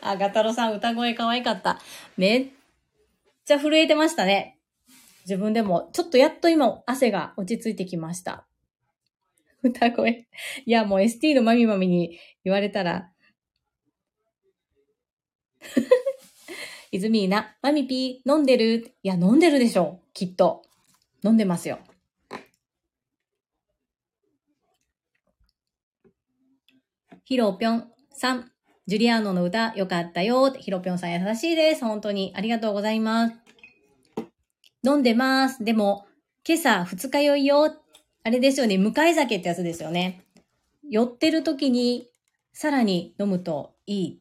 [0.00, 1.78] あ、ガタロさん歌声可愛かった。
[2.16, 2.46] めっ
[3.44, 4.58] ちゃ震えてましたね。
[5.26, 8.46] 自分でも、ちょっとやっと今汗が落ち着いてきました。
[9.62, 10.26] 歌声。
[10.66, 13.10] いや、もう ST のマミマミに言われたら、
[16.90, 18.94] イズミーナ、マミピー、飲んでる？
[19.02, 20.00] いや、飲んでるでしょ。
[20.12, 20.62] きっと。
[21.24, 21.78] 飲んでますよ。
[27.24, 28.52] ヒロピョンさん、
[28.86, 30.50] ジュリアーノの歌よかったよ。
[30.52, 31.82] ヒロピョンさん優しいです。
[31.86, 32.34] 本当に。
[32.36, 33.34] ありがとうございます。
[34.86, 35.64] 飲んでます。
[35.64, 36.04] でも、
[36.46, 37.74] 今朝二日酔いよ。
[38.24, 38.76] あれですよね。
[38.76, 40.20] 向かい酒ってやつですよね。
[40.90, 42.10] 酔ってる時に
[42.52, 44.20] さらに飲むといい。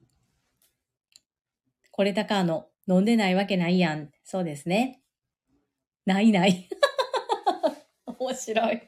[1.91, 4.11] これだかの飲んでないわけないやん。
[4.23, 5.01] そうですね。
[6.05, 6.69] ないない。
[8.07, 8.81] 面白い。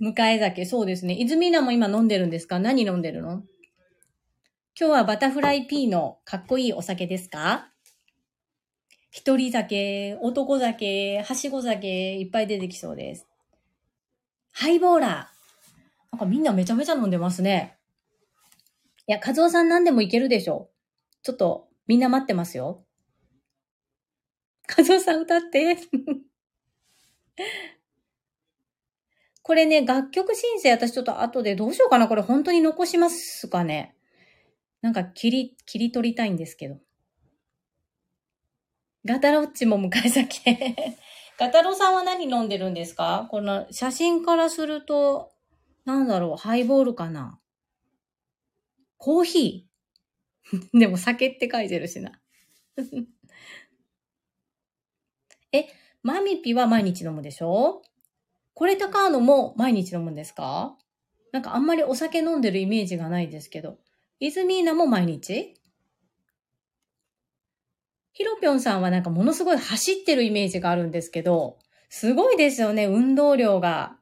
[0.00, 1.14] 迎え酒、そうですね。
[1.20, 2.58] 泉菜も今飲んでるんですか？
[2.58, 3.42] 何飲んでるの？
[4.76, 7.68] 今日はバタフライピーのかっこいいお酒ですか？
[9.12, 13.28] 一人酒、男酒、はしご酒、いっぱい出てきそうです。
[14.50, 16.10] ハイボーラー。
[16.10, 17.78] なんかみんなめちゃめちゃ飲んでますね。
[19.06, 20.70] いや、和夫さん何でもいけるでしょ。
[21.22, 22.84] ちょっと、みんな待ってますよ。
[24.76, 25.78] 和夫さん歌って。
[29.42, 33.93] これね、楽曲申請私ちょっと後でどうしようかなこれ本当に残しますかね
[34.84, 36.76] なんか切り、切り取りたいんですけど。
[39.06, 40.98] ガタロッチも迎え酒。
[41.40, 43.26] ガタロさんは何飲んでるんですか？
[43.30, 45.32] この写真からすると、
[45.86, 47.40] なんだろう、ハイボールかな？
[48.98, 50.68] コーヒー？
[50.78, 52.20] でも酒って書いてるしな。
[55.52, 55.68] え、
[56.02, 57.80] マミピは毎日飲むでしょ？
[58.52, 60.76] これ高のも毎日飲むんですか？
[61.32, 63.78] なんかあんまりお酒飲んでるイメージがないですけど。
[64.24, 65.54] イズミーナも毎日？
[68.12, 71.58] ヒロピョンさんはなんかものすごい走ってるイメージがあるんですけど、
[71.90, 73.98] すごいですよね、運動量が。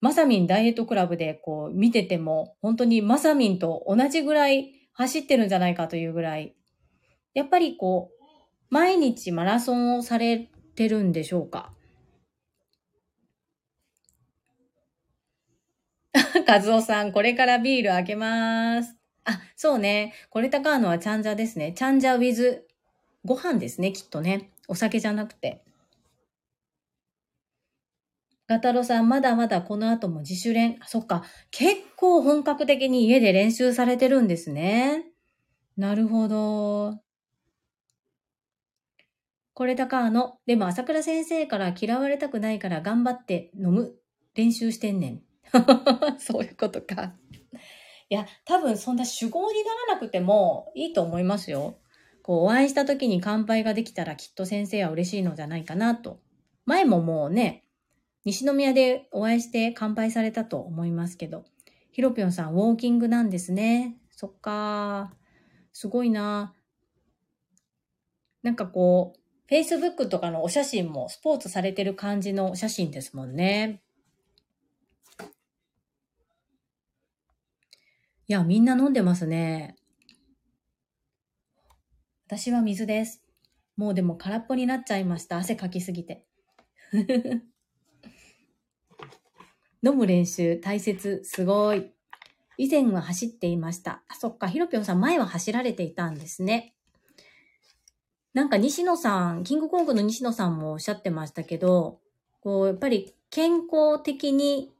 [0.00, 6.56] マサミンダイエットクラブでこう見てても、本当にマサミンと同じぐらい走ってるんじゃないかというぐらい。
[7.34, 8.24] やっぱりこう、
[8.70, 11.74] 毎日マラソンをされてるんでしょうか？
[16.46, 19.01] カズオさん、これからビール開けます。
[19.24, 20.14] あ、そうね。
[20.30, 21.72] これ高のはチャンジャですね。
[21.72, 22.66] チャンジャウィズ
[23.24, 24.50] ご飯ですね、きっとね。
[24.68, 25.62] お酒じゃなくて。
[28.48, 30.78] ガタロさん、まだまだこの後も自主練。
[30.86, 31.24] そっか。
[31.50, 35.04] 結構本格的に家で練習されてるんですね。
[35.76, 37.00] なるほど。
[39.54, 43.94] これ高の、でも朝倉先生から嫌われたくないから頑張って飲む
[44.34, 45.22] 練習してんねん。
[46.18, 47.14] そういうことか。
[48.12, 51.78] いや、多分そんな主語にならなくてもいいと思いますよ。
[52.22, 56.20] こう、お会いした時に乾杯ができたらきっと先生は嬉しいのじゃないかなと。
[56.66, 57.64] 前ももうね、
[58.26, 61.46] 西宮でお会いして乾杯されたと思いますけど、
[61.90, 63.96] ヒロピョンさんウォーキングなんですね。
[64.10, 65.14] そっか
[65.72, 66.52] すごいな
[68.42, 73.80] なんかこう、Facebook とかのお写真もスポーツされてる感じのお写真ですもんね。
[78.32, 79.76] や、みんな飲んでますね。
[82.26, 83.22] 私は水です。
[83.76, 85.36] もうでも空っぽになっちゃいました。
[85.36, 86.24] 汗かきすぎて。
[89.84, 91.92] 飲む練習大切、すごい。
[92.56, 94.02] 以前は走っていました。
[94.08, 96.74] あ、そっか、ひろぴょんさん前は走られていたんですね。
[98.34, 102.00] なんか西野さん、キングコングの西野さんもおっしゃってましたけど、
[102.40, 104.71] こう、やっぱり健康的に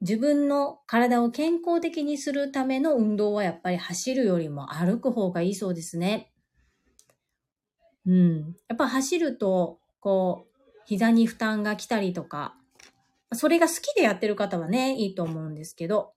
[0.00, 6.32] 自分の体を健康的にするための運動はやっぱり走るよりも歩く方がいいそうですね。
[8.06, 8.56] うん。
[8.68, 12.54] やっぱ走ると、こう、膝に負担が来たりとか、
[13.32, 16.12] それが好きでやってる方はね、いいと思うんですけど、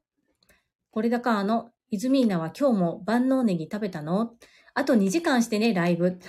[0.91, 4.33] これだからあの、イズミーナは今日も万能ネギ食べたの？
[4.73, 6.19] あと2時間してね、ライブ。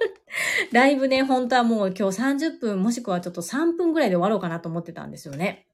[0.70, 5.66] ライブね、本当はもう今日30分もしくはちょっと3分ぐらいで終わろうかなと思ってたんですよね。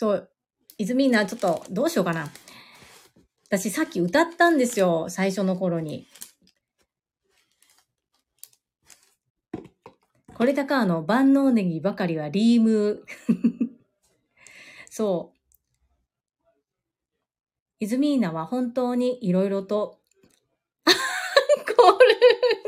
[0.00, 0.30] そう。
[0.78, 2.30] 泉な、ちょっとどうしようかな。
[3.50, 5.10] 私さっき歌ったんですよ。
[5.10, 6.06] 最初の頃に。
[10.32, 13.04] これ高の万能ネギばかりはリーム。
[14.88, 15.38] そう。
[17.80, 20.00] イズミーナは本当にいろいろと、
[20.86, 20.92] こ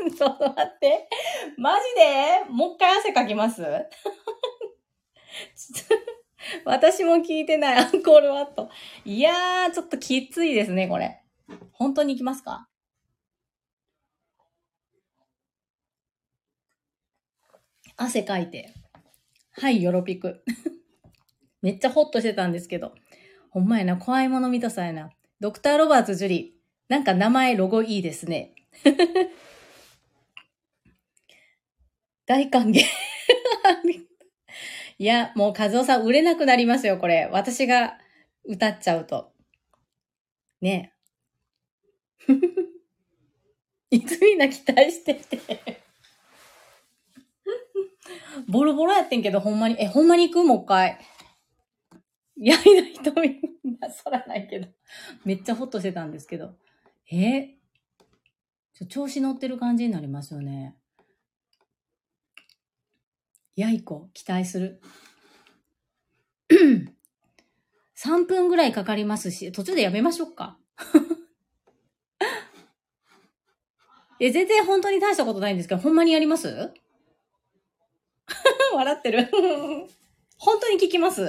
[0.05, 1.09] れ、ちょっと待って。
[1.57, 2.45] マジで？
[2.51, 3.63] もう一回汗かきます？
[6.65, 8.69] 私も聞いてないアンコールワット。
[9.05, 11.21] いやー、ちょっときついですね、これ。
[11.71, 12.67] 本当に行きますか？
[17.95, 18.73] 汗かいて。
[19.51, 20.43] はい、よろぴく。
[21.61, 22.95] めっちゃホッとしてたんですけど。
[23.49, 25.11] ほんまやな、怖いもの見たさやな。
[25.39, 26.63] ドクター・ロバーツ・ジュリー。
[26.89, 28.55] なんか名前、ロゴいいですね。
[32.25, 32.81] 大歓迎。
[35.03, 37.27] いや、もう和夫さん売れなくなりますよ、これ。
[37.29, 37.97] 私が
[38.45, 39.33] 歌っちゃうと。
[40.61, 40.93] ね
[42.29, 42.33] え。
[43.97, 45.83] いつみんな期待してて
[48.47, 50.97] ボロボロやってんけど、ほんまに、え、ほんまに行くもう一回。
[52.37, 53.41] やりない人みん
[53.81, 54.69] なそらないけど。
[55.25, 56.55] めっちゃホッとしてたんですけど。
[57.11, 57.57] え？
[58.73, 60.77] ちょ調子乗ってる感じになりますよね。
[63.55, 64.81] やいこ、期待する。
[67.95, 70.57] 3分ぐらいかかりますし、途中でやめましょうか。
[74.19, 76.73] え、全然本当に大したことないんですけど、ほんまにやります？
[78.73, 79.29] 笑ってる。
[80.37, 81.25] 本当に聞きます？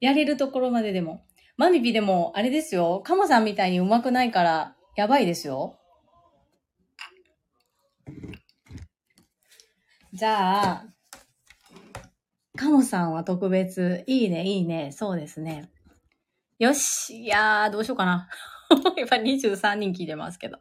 [0.00, 1.24] やれるところまででも。
[1.56, 3.02] マミピでも、あれですよ。
[3.04, 5.78] カモさんみたいに上手くないから、やばいですよ。
[10.12, 10.84] じゃあ、
[12.58, 14.04] カモさんは特別。
[14.06, 14.92] いいね、いいね。
[14.92, 15.70] そうですね。
[16.58, 17.22] よし。
[17.22, 18.28] いやー、どうしようかな。
[18.98, 20.58] 今23人聞いてますけど。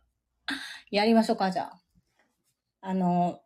[0.89, 1.81] やりましょうか、じゃあ。
[2.79, 3.41] あの、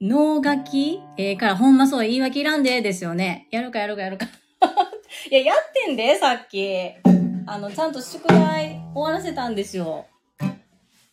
[0.00, 3.48] 脳書き、えー、からほんまそう、言い訳いらんで、ですよね。
[3.50, 4.24] やるかやるかやるか。
[5.30, 6.94] いや、やってんで、さっき。
[7.46, 10.06] あの、ちゃんと宿題終わらせたんですよ。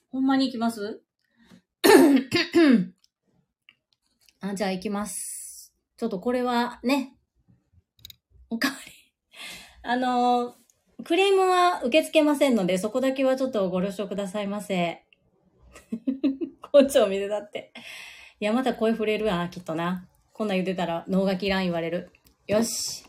[0.09, 1.01] ほんまに行きます？
[4.41, 5.73] あ、じゃあ行きます。
[5.97, 7.17] ちょっとこれはね、
[8.49, 8.91] おかわり。
[9.83, 10.55] あの、
[11.03, 15.05] クレームは受け付けませんので、そこだけはちょっとご了承くださいませ。
[16.71, 17.71] こっちを見てたって。
[18.39, 20.07] いや、また声触れるわ、きっとな。
[20.33, 22.11] こんなん言ってたら脳書き欄言われる。
[22.47, 23.05] よし。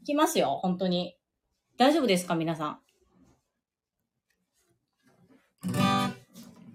[0.00, 1.16] いきますよ、本当に。
[1.76, 2.81] 大丈夫ですか、皆さん。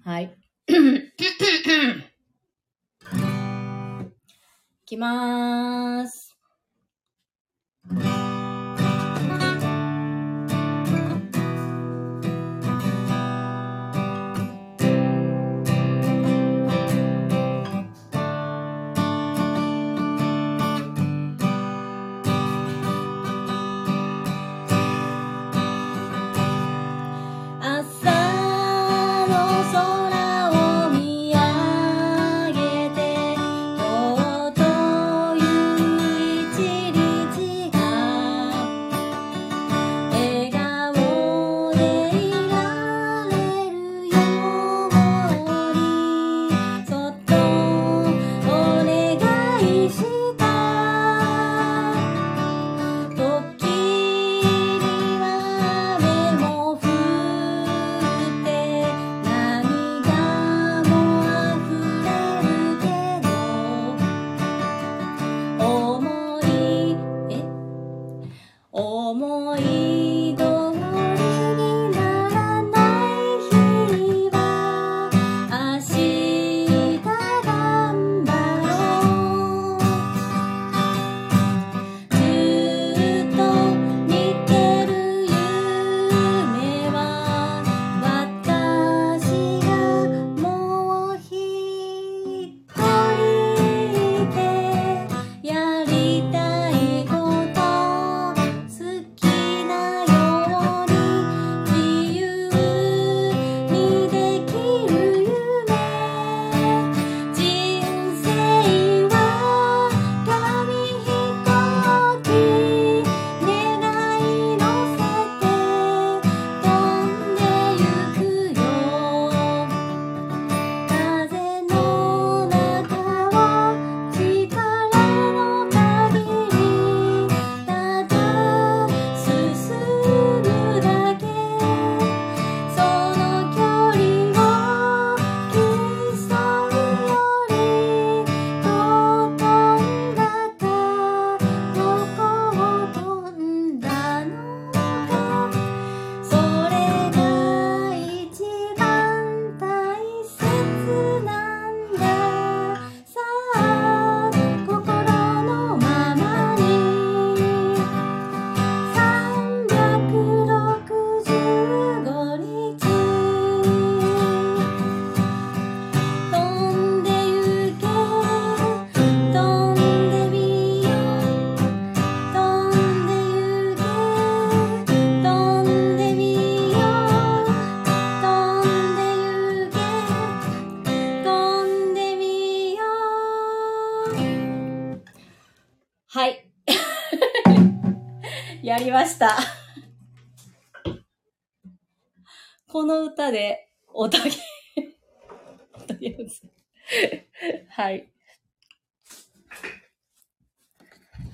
[0.08, 0.34] はい。
[0.72, 0.72] い
[4.86, 6.38] きまーす。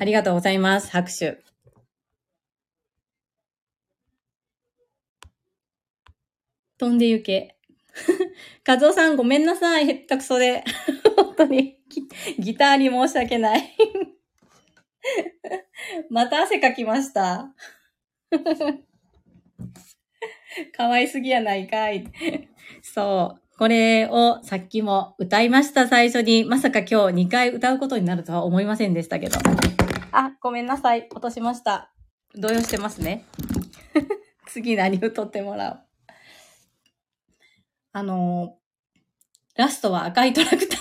[0.04, 0.91] ありがとうございます。
[0.91, 1.41] 拍手。
[6.78, 7.56] 飛んでゆけ。
[8.68, 9.88] 和夫さんごめんなさい。
[9.88, 10.66] へったくそで。
[11.16, 11.80] 本当に
[12.38, 12.54] ギ。
[12.58, 13.78] ターに申し訳ない。
[16.12, 17.54] また汗かきました。
[20.76, 22.12] 可愛すぎやないかい。
[22.82, 23.58] そう。
[23.58, 26.43] これをさっきも歌いました、最初に。
[26.43, 29.38] まさか今日2回歌うことになるとは思いませんでしたけど。
[30.16, 31.07] あ、ごめんなさい。
[31.11, 31.91] 落としました。
[32.36, 33.26] 動揺してますね。
[34.47, 35.80] 次何歌ってもらおう。
[37.93, 40.80] あのー、ラストは赤いトラクター。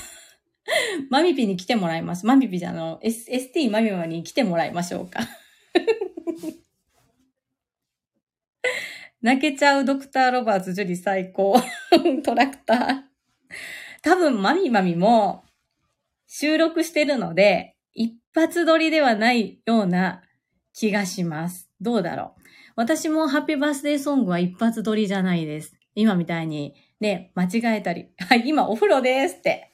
[1.08, 2.26] マミピに来てもらいます。
[2.26, 5.20] マミピじゃあの、S、ST マミマに来てもらいましょうか。
[9.22, 11.58] 泣けちゃうドクターロバーツ樹里最高。
[12.22, 13.02] トラクター。
[14.02, 15.44] 多分マミマミも
[16.26, 17.71] 収録してるので、
[18.34, 20.22] 発撮りではないような
[20.74, 21.70] 気がします。
[21.80, 22.42] どうだろう。
[22.76, 25.74] 私もハッピーバースデーソングは一発撮りじゃないです。
[25.94, 28.08] 今みたいにね、間違えたり。
[28.18, 29.72] はい、今お風呂ですって。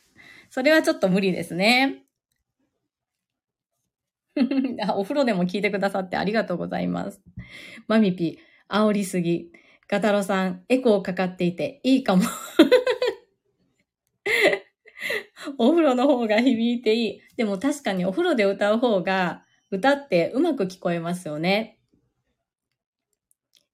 [0.51, 2.05] それはちょっと無理ですね。
[4.95, 7.21] お風呂でも聞いてくださってありがとうございます。
[7.87, 8.39] マミピ、
[8.69, 9.53] 煽りすぎ。
[9.89, 12.23] ガタロさん、エコーかかっていていいかも。
[15.59, 17.21] お風呂の方が響いていい。
[17.37, 21.79] でも確かにお風呂で歌う方が、歌ってうまく聞こえますよね。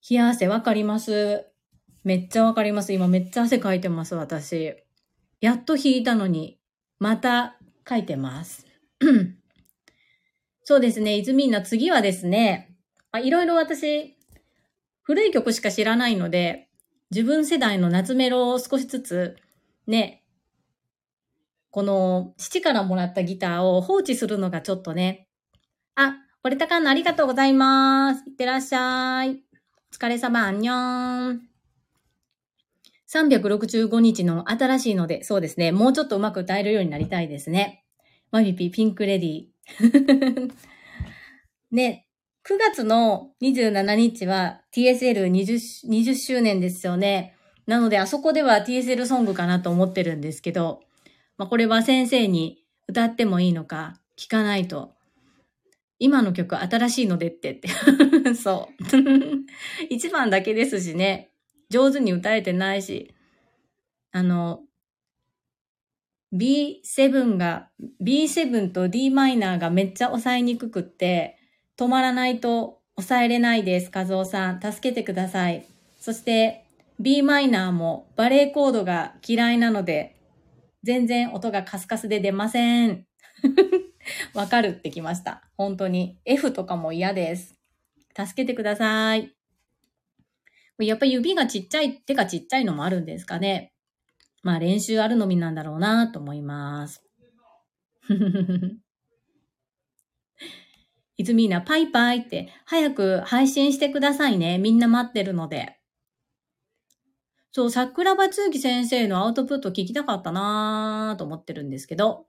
[0.08, 1.46] 冷や汗わかります。
[2.02, 2.92] めっちゃわかります。
[2.92, 4.74] 今めっちゃ汗かいてます、私。
[5.40, 6.58] やっと引いたのに、
[6.98, 7.58] また
[7.88, 8.66] 書いてます。
[10.64, 12.74] そうですね、イズミーナ、次はですね、
[13.12, 14.16] あいろいろ私、
[15.02, 16.68] 古い曲しか知らないので、
[17.10, 19.36] 自分世代の夏メロを少しずつ、
[19.86, 20.23] ね、
[21.74, 25.26] この父からもらったギターを放置するのがちょっとね、
[25.96, 28.22] あ、オレタカンのありがとうございます。
[28.28, 29.30] いってらっしゃい。
[29.30, 29.34] お
[29.92, 31.42] 疲れ様、あんにょーん。
[33.12, 35.72] 365日の新しいので、そうですね。
[35.72, 37.84] もうちょっとうまく歌えるようになりたいですね。
[38.30, 39.46] マミピ、ピンクレディ。
[41.72, 42.06] ね、
[42.44, 47.34] 9月の27日は TSL20 20周年ですよね。
[47.66, 50.84] なので、あそこでは TSL ソングかなと思ってるんですけど、
[51.36, 54.94] まあ、これは先生に歌ってもいいのか聞かないと。
[55.98, 57.68] 今の曲新しいのでってって。
[58.34, 58.84] そう。
[59.90, 61.30] 一番だけですしね。
[61.70, 63.14] 上手に歌えてないし、
[64.12, 64.62] あの、
[66.34, 67.70] B7 が、
[68.02, 71.38] B7 と d マイナーがめっちゃ抑えにくくって、
[71.76, 73.90] 止まらないと抑えれないです。
[73.94, 74.60] 和夫さん。
[74.60, 75.64] 助けてください。
[76.00, 76.64] そして、
[77.00, 80.13] b マイナーもバレーコードが嫌いなので、
[80.84, 83.06] 全然音がカスカスで出ません。
[84.34, 85.48] わかるってきました。
[85.56, 86.18] 本当に。
[86.26, 87.58] F とかも嫌です。
[88.16, 89.34] 助けてください。
[90.78, 93.72] やっぱり指がちっちゃい、手がちっちゃいのもあるんですかね。
[94.42, 97.02] まあ練習あるのみなんだろうなと思います。
[101.16, 104.58] いずみーな、パイパイって、早く配信してくださいね。
[104.58, 105.78] みんな待ってるので。
[107.54, 112.26] そう、桜庭つき先生のアウトプット聞きたかったなぁと思ってるんですけど。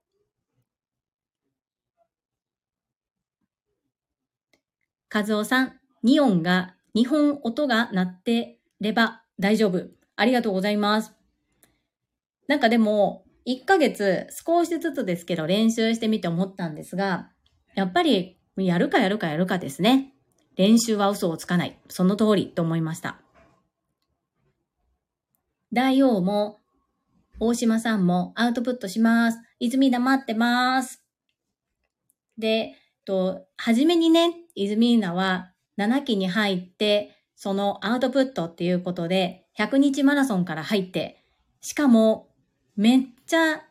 [5.12, 9.88] 和夫さん、ニオンが2本音が鳴ってれば大丈夫。
[10.16, 11.12] ありがとうございます。
[12.48, 17.32] なんかでも、1ヶ月少しずつですけど練習してみて思ったんですが、
[17.74, 20.14] やっぱりやるかやるかやるかですね。
[20.56, 21.80] 練習は嘘をつかない。
[21.90, 23.25] その通りと思いました。
[25.76, 26.62] 大王も、
[27.38, 29.40] 大島さんもアウトプットします。
[29.60, 31.04] 泉田待ってます。
[32.38, 41.22] で、と、はじめにね、泉田は7期に入って、そのアウトプットっていうことで、100日マラソンから入って、
[41.60, 42.30] しかも、
[42.78, 43.62] めっちゃ、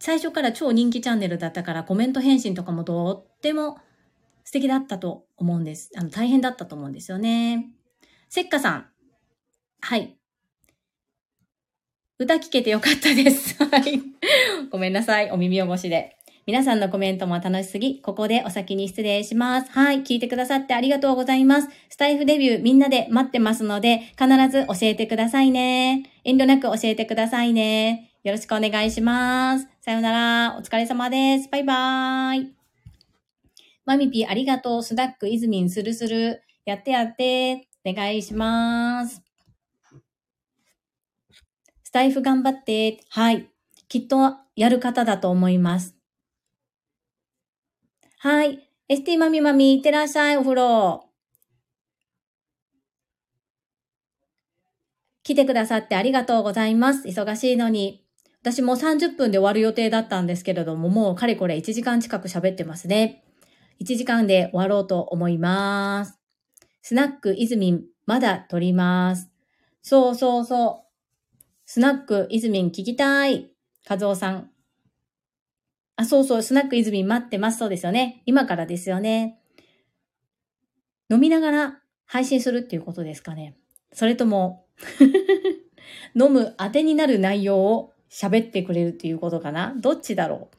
[0.00, 3.78] 最初から超人気チャンネルだったからコメント返信とかもとっても
[4.42, 5.92] 素敵だったと思うんです。
[5.96, 7.68] あの、大変だったと思うんですよね。
[8.28, 8.86] せっかさん。
[9.80, 10.18] はい。
[12.16, 13.56] 歌聞けてよかったです。
[13.64, 14.00] はい。
[14.70, 15.32] ごめんなさい。
[15.32, 16.16] お耳汚しで。
[16.46, 19.72] 皆さんのコメントも楽しすぎ、ここでお先に失礼します。
[19.72, 20.02] はい。
[20.02, 21.68] 聞いてくださってありがとうございます。
[21.88, 26.04] スタイフデビューみんなで待ってますので、必ず教えてくださいね。
[26.22, 28.12] 遠慮なく教えてくださいね。
[28.22, 29.66] よろしくお願いします。
[29.80, 30.56] さよなら。
[30.56, 31.48] お疲れ様です。
[31.50, 32.52] バイバーイ。
[33.86, 34.82] マミピありがとう。
[34.84, 36.42] スダック、イズミン、スルスル。
[36.64, 37.66] やってやって。
[37.84, 39.23] お願いします。
[41.94, 43.04] タイフ頑張って。
[43.08, 43.48] はい。
[43.88, 45.94] きっとやる方だと思います。
[48.18, 48.68] はい。
[48.88, 51.08] ST マミマミ、いってらっしゃい、お風呂。
[55.22, 57.06] 来てくださってありがとうございます。
[57.06, 58.04] 忙しいのに。
[58.42, 63.22] 私も30分で終わる予定だったんですけれども、もうかれこれ1時間近く喋ってますね。
[63.80, 66.18] 1時間で終わろうと思います。
[66.82, 69.30] スナックイズミン、まだ撮ります。
[69.80, 70.83] そうそうそう。
[71.74, 73.50] スナックイズミン聞きたい。
[73.90, 74.48] 和夫さん。
[75.96, 77.58] あ、そうそう、スナックイズミン待ってます。
[77.58, 78.22] そうですよね。
[78.26, 79.40] 今からですよね。
[81.10, 83.56] 飲みながら配信するっていうことですかね。
[83.92, 84.66] それとも、
[86.14, 90.50] 飲む当てになる内容を喋ってくれるっていうことかなどっちだろ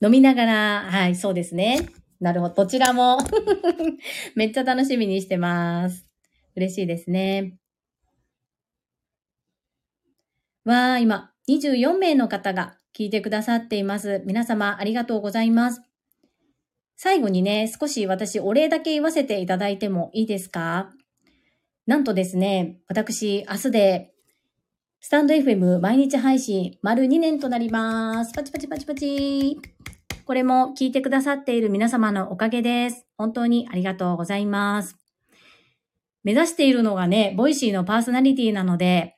[0.00, 1.88] う飲みながら、はい、そうですね。
[2.20, 2.54] なるほど。
[2.54, 3.18] どちらも。
[4.36, 6.05] めっちゃ楽しみにしてます。
[6.56, 7.58] 嬉しいですね。
[10.64, 14.22] わー、今、24名の方が聞いてくださっています。
[14.26, 15.82] 皆様、ありがとうございます。
[16.96, 20.90] 最後にね、少し私、お礼だけ言わせていただいてもいいですか？
[21.86, 24.12] なんとですね、私、明日で、
[25.00, 28.32] スタンド FM 毎日配信丸2年となります。
[28.32, 29.60] パチパチパチパチ。
[30.24, 33.06] これも聞いてくださっている皆様のおかげです。
[33.16, 35.05] 本当にありがとうございます。
[36.26, 39.16] 目指しているのがね、ボイシーのパーソナリティなので、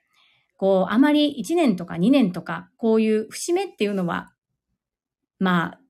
[0.59, 4.35] こう、あまり1年とか2年とか、こういう節目っていうのは、
[5.39, 5.81] まあ、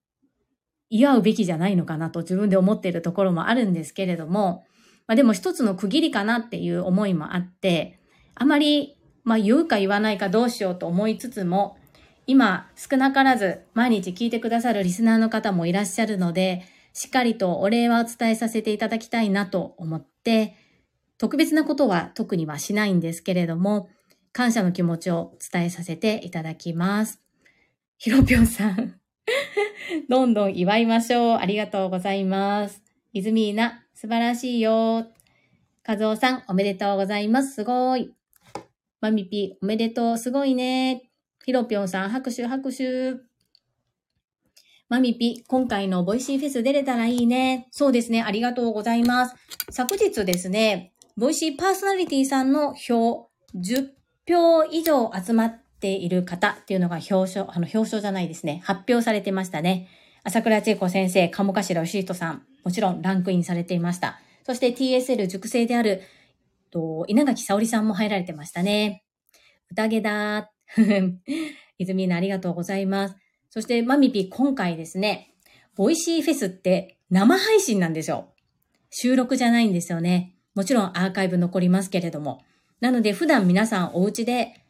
[0.90, 4.64] 祝うべきじゃないのかなと自分で思っているところもあるんですけれども、
[5.08, 7.98] まあでも一つの区切りかなっていう思いもあって、
[8.36, 11.78] あまり、まあ言うか言わないかどうしようと思いつつも、
[12.28, 16.62] 今少なからず毎日聞いてくださるリスナーの方もいらっしゃるので、
[16.92, 20.54] しっかりとお礼はお伝えさせていただきたいなと思って、
[21.18, 23.90] 特別なことは特にはしないんですけれども、
[24.32, 27.20] 感謝の気持ちを伝えさせていただきます。
[27.98, 29.00] ひろぴょんさん。
[30.08, 31.36] どんどん祝いましょう。
[31.38, 32.82] ありがとうございます。
[33.12, 35.08] いずみーな、素晴らしいよ。
[35.82, 37.54] かずおさん、おめでとうございます。
[37.54, 38.14] すごい。
[39.00, 40.18] まみぴ、おめでとう。
[40.18, 41.10] すごいね。
[41.44, 43.14] ひろぴょんさん、拍手、拍手。
[44.88, 47.68] まみぴ、今回のボイシーフェス出れたらいいね。
[47.72, 48.22] そうですね。
[48.22, 49.36] ありがとうございます。
[49.70, 53.88] 昨日ですね、ボイシーパーソナリティさんの票、10
[54.24, 58.62] 票以上集まっている方っていうのが表彰、あの表彰じゃないですね。
[58.64, 59.88] 発表されてましたね。
[60.22, 64.20] 朝倉千恵子先生、鴨頭義人さん、もちろんランクインされていました。
[64.46, 66.02] そして TSL 塾生である、
[66.70, 69.02] と稲垣沙織さんも入られてましたね。
[69.72, 71.14] 宴だー。
[71.78, 73.16] 泉なありがとうございます。
[73.50, 75.34] そしてマミピ今回ですね、
[75.74, 78.32] ボイシーフェスって生配信なんですよ。
[78.90, 80.36] 収録じゃないんですよね。
[80.58, 82.42] もちろんアーカイブ残りますけれども。
[82.80, 84.64] なので普段皆さんお家で、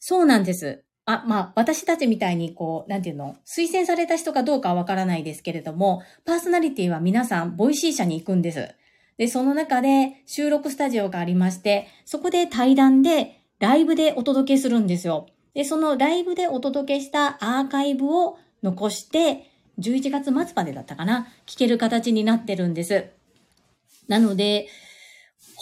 [0.00, 0.82] そうなんです。
[1.04, 8.74] あ、まあ、私たちみたいにこう、なんていうの、推薦された人かどうかはわからないですけれども、パーソナリティは皆さん、ボイシー社に行くんです。
[9.18, 15.28] で、その中で収録スタジオがありまして、そこで対談で、ライブでお届けするんですよ。
[15.54, 21.28] で、そのライブでお届けしたアーカイブを残して、11月末までだったかな？
[21.46, 23.04] 聞ける形になってるんです。
[24.08, 24.66] なので、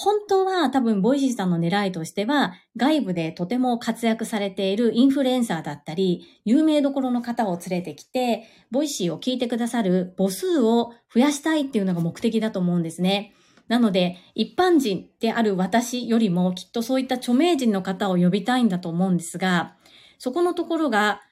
[0.01, 13.34] 本当は多分ボイシーさんの狙いとしては、外部でとても活躍されているインフルエンサーだったり、有名どころの方を連れてきて、ボイシーを聞いてくださる母数を増やしたいっていうのが目的だと思うんですね。
[13.66, 19.74] なので、一般人である私よりもきっとそういった著名人の方を呼びたいんだと思うんですが、
[20.20, 21.22] そこのところが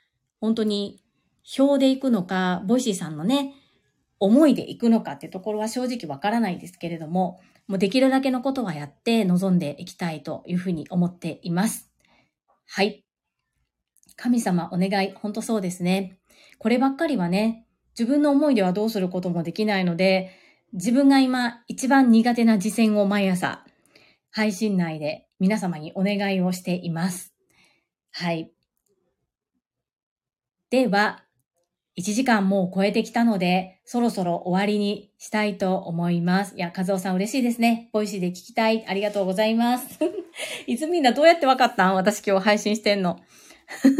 [0.40, 1.04] 本当に
[1.56, 3.54] 票で行くのか、ボイシーさんのね、
[4.18, 11.90] 思いで行くのかってところは正直わからないですけれども、もうできるだけのことはやって臨んでいきたいというふうに思っています。
[12.66, 13.04] はい。
[14.16, 15.12] 神様お願い。
[15.14, 16.18] 本当そうですね。
[16.58, 17.66] こればっかりはね、
[17.98, 20.30] 自分の思いではどうすることもできないので、
[20.72, 23.64] 自分が今一番苦手な実践を毎朝
[24.30, 27.34] 配信内で皆様にお願いをしています。
[28.12, 28.52] はい。
[30.70, 31.25] では、
[31.98, 36.54] 1時間もう超えてきたので、そろそろ終わりにしたいと思います。
[36.54, 37.88] いや、和夫さん嬉しいですね。
[37.92, 38.86] ボイシーで聞きたい。
[38.86, 39.98] ありがとうございます。
[40.66, 41.94] いつみんなどうやってわかったん？
[41.94, 43.18] 私今日配信してんの。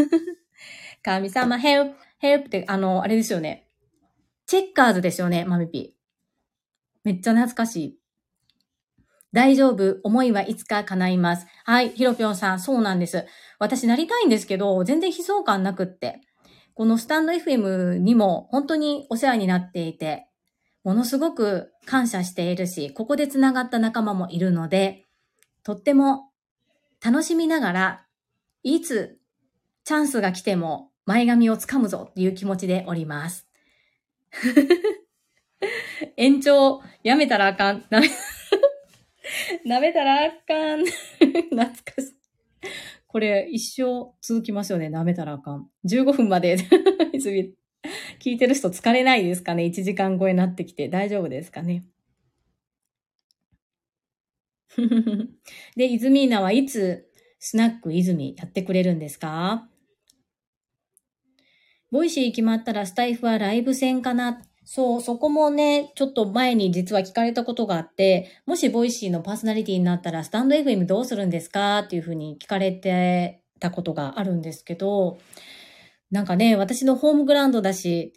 [1.03, 3.67] 神様、ヘルプ、ヘルプって、あの、あれですよね。
[4.45, 5.95] チェッカーズですよね、マミピ。
[7.03, 7.99] めっちゃ懐かしい。
[9.33, 10.01] 大丈夫。
[10.03, 11.47] 思いはいつか叶います。
[11.65, 11.91] はい。
[11.91, 13.27] ひろぴょんさん、そうなんです。
[13.59, 16.21] 私なりたいんですけど、全然悲壮感なくって。
[16.77, 20.27] このスタンド FM にも本当にお世話になっていて、
[20.85, 25.07] ものすごく感謝しているし、ここで繋がった仲間もいるので、
[25.63, 26.33] とっても
[27.03, 28.07] 楽しみながら、
[28.63, 29.19] いつ
[29.85, 33.49] チャンスが来ても前髪をつかむぞっていう気持ちでおります。
[36.19, 37.87] 延長やめたらあかん。
[37.89, 38.11] なめ、
[39.81, 40.85] めたらあかん。
[41.25, 42.17] 懐かしい。
[43.17, 44.91] これ一生続きますよね。
[44.91, 45.71] なめたらあかん。
[45.87, 46.59] 15分まで
[48.21, 51.87] 聞いてる人疲れないですかね ?1 時間超えになってきて大丈夫ですかね
[55.77, 59.67] で、イズミーナはいつスナックイズミやってくれるんですか？
[61.91, 75.19] ボイシー決まったらスタイフはライブ専かなそう、そこもね、ちょっと前に実は聞かれたことがあって、もしボイシーのパーソナリティになったらスタンド FM どうするんですかっていうふうに聞かれてたことがあるんですけど、
[76.11, 78.13] なんかね、私のホームグラウンドだし、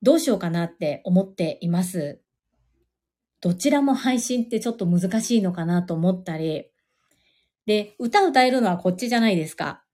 [0.00, 2.22] どうしようかなって思っています。
[3.42, 6.70] どちらも配信ってちょっと難しいのかなと思ったり、
[7.66, 9.84] で、歌歌えるのはこっちじゃないですか。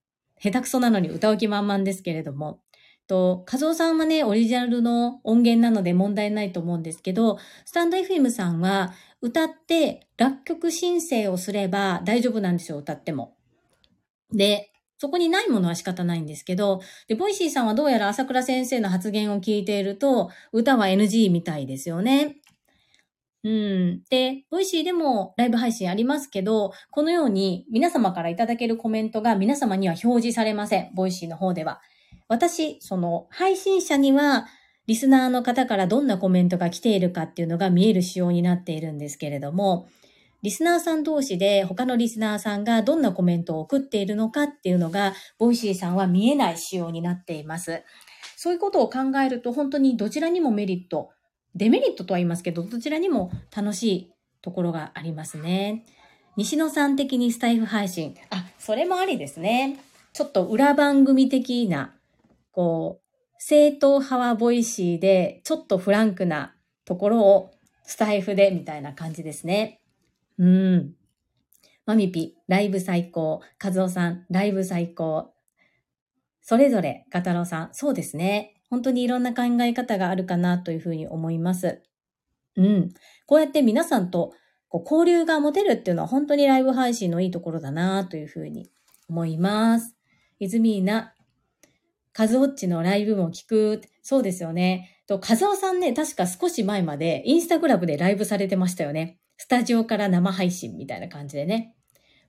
[0.40, 2.60] 下手くそなのに歌う気満々ですけれども。
[3.06, 13.36] と、和夫さんはね、オリジナルの音源なので問題ないと思うんですけど、スタンド FM さんは歌って楽曲申請をすれば大丈夫なんですよ、歌っても。
[14.32, 22.36] で、そこにないものは仕方ないんですけど、で、ボイシーさんはどうやら朝倉先生の発言を聞いていると、歌は NG みたいですよね。
[23.44, 24.02] うん。
[24.10, 30.90] で、ボイシーでもライブ配信ありますけど、このように皆様からいただけるコメントが皆様には表示されません。
[30.94, 31.80] ボイシーの方では。
[32.28, 34.46] 私、その配信者には
[34.86, 39.88] リスナーの方からどんなコメントが来ているかっていうのが見える仕様になっているんですけれども、
[40.42, 47.82] リスナーさん同士で他のリスナーさんがどんなコメントを送っているのかっていうのが、ボイシーさんは見えない仕様になっています。
[48.36, 51.10] そういうことを考えると本当にどちらにもメリット、
[51.56, 55.84] デメリットとは言いますけど、どちらにも楽しいところがありますね。
[56.36, 58.14] 西野さん的にスタイフ配信。
[58.30, 59.80] あ、それもありですね。
[60.12, 61.95] ちょっと裏番組的な
[62.56, 63.06] こう、
[63.38, 67.50] 正統派はボイシーで、ちょっとフランクなところを
[67.84, 69.82] スタイフでみたいな感じですね。
[70.38, 70.94] うん。
[71.84, 73.42] マミピ、ライブ最高。
[73.58, 75.34] カズオさん、ライブ最高。
[76.40, 78.54] それぞれ、ガタロウさん、そうですね。
[78.70, 81.82] 本当にいろんな考え方があるかなというふうに思います。
[82.56, 82.94] うん。
[83.26, 84.32] こうやって皆さんと
[84.68, 88.70] こう交流が持てるっていうのは本当にライブ配信のいいところだなというふうに
[89.10, 89.94] 思います。
[90.38, 91.14] イズミーナ、
[92.16, 93.82] カズオッチのライブも聞く。
[94.00, 95.02] そうですよね。
[95.06, 99.18] と、カズオさんね、確か少し前までインスタグラムでライブされてましたよね。
[99.36, 101.74] スタジオから生配信みたいな感じでね。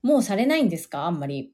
[0.01, 1.05] もうされないんですか？
[1.05, 1.53] あんまり。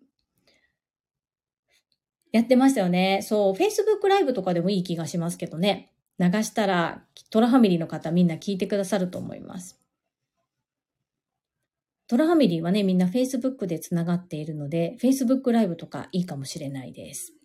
[2.32, 3.20] やってましたよね。
[3.22, 5.94] そう、Facebook ライブとかでもいい気がしますけどね。
[6.18, 9.80] 流したら、トラファミリーの方みんな聞いてくださると思います。
[12.08, 17.36] トラファミリーはね、みんな Facebook でつながっているので、Facebook ライブとかいいかもしれないです。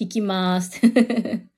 [0.00, 0.80] 聞きます。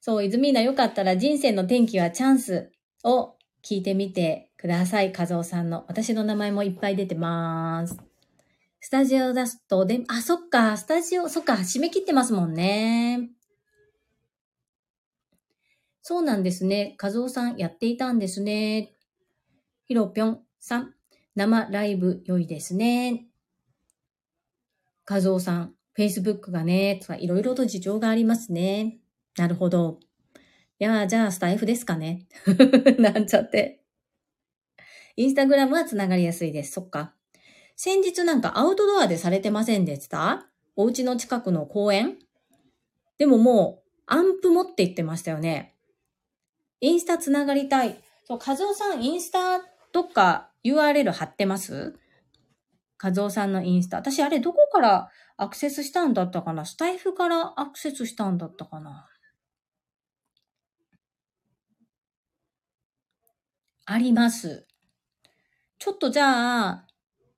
[0.00, 2.72] そう、泉田よかったら人生の転機はチャンス
[3.04, 5.12] を聞いてみてください。
[5.14, 5.84] 和夫さんの。
[5.88, 7.98] 私の名前もいっぱい出てます。
[8.80, 13.28] スタジオ出すと、で、あ、そっか、スタジオ、そっか、締め切ってますもんね。
[16.00, 16.96] そうなんですね。
[16.98, 18.94] 和夫さんやっていたんですね。
[19.84, 20.94] ひろぴょんさん、
[21.34, 23.26] 生ライブ良いですね。
[25.06, 28.98] 和夫さん、Facebook がね、とかいろいろと事情がありますね。
[29.36, 29.98] なるほど。
[30.78, 32.28] いやじゃあスタイフですかね。
[33.00, 33.82] なんちゃって。
[35.16, 36.70] インスタグラムはつながりやすいです。
[36.70, 37.14] そっか。
[37.74, 40.46] 先日なんかアウトドアでされてませんでした？
[40.76, 42.18] お家の近くの公園？
[43.18, 45.74] でももう、アンプ持って行ってましたよね。
[46.80, 48.00] インスタつながりたい。
[48.24, 49.60] そう、和夫さん、インスタ
[49.92, 51.98] どっか URL 貼ってます？
[53.02, 53.98] 和夫さんのインスタ。
[53.98, 56.64] 私、あれ、どこからアクセスしたんだったかな？
[56.64, 59.08] スタイフからアクセスしたんだったかな？
[63.86, 64.66] あります。
[65.78, 66.86] ちょっとじゃあ、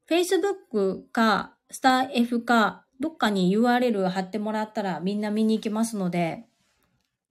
[0.08, 6.44] Facebook か、スタイフか、どっかに URL 貼ってもらったらみんな見に行きますので、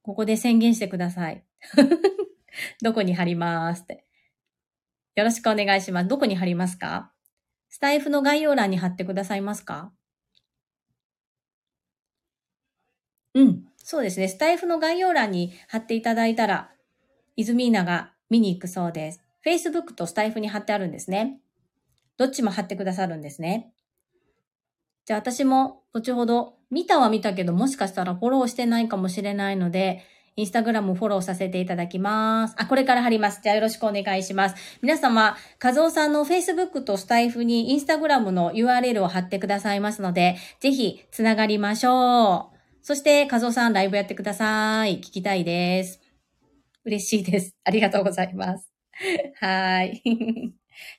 [0.03, 1.43] ここで宣言してください。
[2.81, 4.05] どこに貼りますって。
[5.15, 6.07] よろしくお願いします。
[6.07, 7.11] どこに貼りますか？
[7.69, 9.91] スタイフの概要欄に貼ってくださいますか？
[13.35, 13.65] うん。
[13.77, 14.27] そうですね。
[14.27, 16.71] スタイフの概要欄に貼っていただいたら、
[17.35, 19.21] イズミーナが見に行くそうです。
[19.45, 21.39] Facebook とスタイフに貼ってあるんですね。
[22.17, 23.71] どっちも貼ってくださるんですね。
[25.05, 30.03] じゃあ私も後ほど見たは見たけどもしかしたらフォローしてないかもしれないので、
[30.39, 32.55] インスタグラムフォローさせていただきます。
[32.57, 33.41] あ、これから貼ります。
[33.43, 34.79] じゃあよろしくお願いします。
[34.81, 42.57] 皆様、和夫さんの Facebook とスタイフにインスタグラムの URL を貼ってくださいますので、ぜひつながりましょう。
[42.81, 44.99] そして、和夫さんライブやってください。
[44.99, 45.99] 聞きたいです。
[46.85, 47.53] 嬉しいです。
[47.65, 48.71] ありがとうございます。
[49.41, 50.01] はい。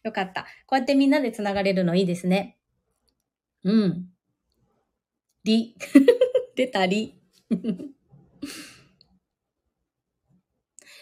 [0.04, 0.42] よかった。
[0.66, 2.58] こうやってみんなでつながれるのいいですね。
[3.64, 4.10] うん。
[5.44, 5.74] り。
[6.54, 7.18] 出たり。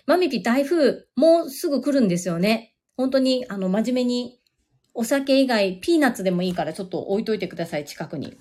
[0.09, 2.74] マミピ台風、もうすぐ来るんですよね。
[2.96, 4.40] 本当に、あの、真面目に、
[4.94, 8.34] お酒以外、ピーナッツでもいいからちょっと置いといてください、近くに。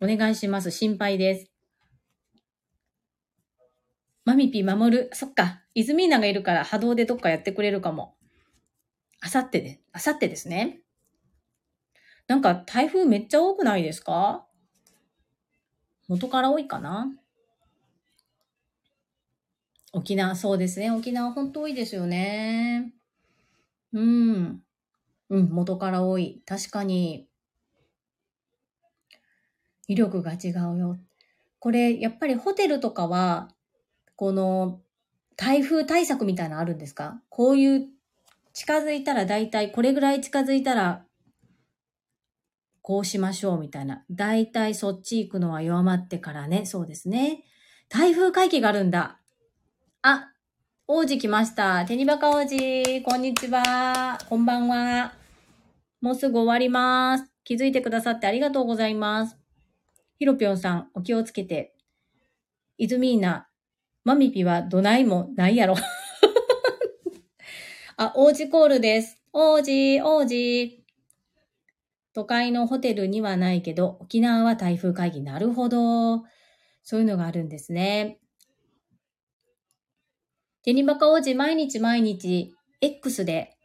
[0.00, 0.72] お願いします。
[0.72, 1.52] 心配です。
[4.24, 5.10] マミピ守る。
[5.12, 5.62] そっか。
[5.74, 8.16] イズミーナがいるから波動でどっかやってくれるかも。
[9.20, 10.80] あさってで、あさってですね。
[12.26, 14.44] なんか台風めっちゃ多くないですか？
[16.08, 17.12] 元から多いかな？
[19.96, 20.90] 沖縄、そうですね。
[20.90, 22.92] 沖縄本当多いですよね。
[23.94, 24.62] うん。
[25.30, 26.42] うん、元から多い。
[26.44, 27.26] 確かに。
[29.88, 30.98] 威力が違うよ。
[31.58, 33.48] これ、やっぱりホテルとかは、
[34.16, 34.82] この、
[35.34, 37.22] 台風対策みたいなのあるんですか？
[37.30, 37.88] こういう、
[38.52, 41.06] 近づいたら大体、これぐらい近づいたら、
[42.82, 44.04] こうしましょうみたいな。
[44.10, 46.66] 大体そっち行くのは弱まってからね。
[46.66, 47.44] そうですね。
[47.88, 49.15] 台風回帰があるんだ。
[50.08, 50.30] あ、
[50.86, 51.84] 王子来ました。
[51.84, 54.16] テニバカ王子、こんにちは。
[54.28, 55.14] こんばんは。
[56.00, 57.24] もうすぐ終わります。
[57.42, 59.36] 気づいてくださってありがとうございます。
[60.20, 61.74] ひろぴょんさん、お気をつけて。
[62.78, 63.48] イズミーナ、
[64.04, 65.74] マミピはどないもないやろ。
[67.98, 69.20] あ、王子コールです。
[69.32, 70.84] 王子、王子。
[72.12, 75.20] 都会のホテルにはないけど、沖縄は台風会議。
[75.20, 76.22] なるほど。
[76.84, 78.20] そういうのがあるんですね。
[80.66, 83.56] テニバカ王子毎日毎日 X で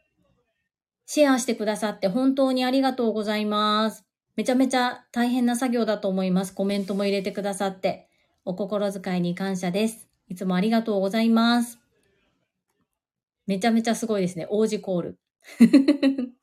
[1.04, 4.04] シェアしてくださって本当にありがとうございます。
[4.36, 6.54] めちゃめちゃ大変な作業だと思います。
[6.54, 8.08] コメントも入れてくださって。
[8.44, 10.08] お心遣いに感謝です。
[10.28, 11.80] いつもありがとうございます。
[13.48, 14.46] めちゃめちゃすごいですね。
[14.48, 15.18] 王子コール。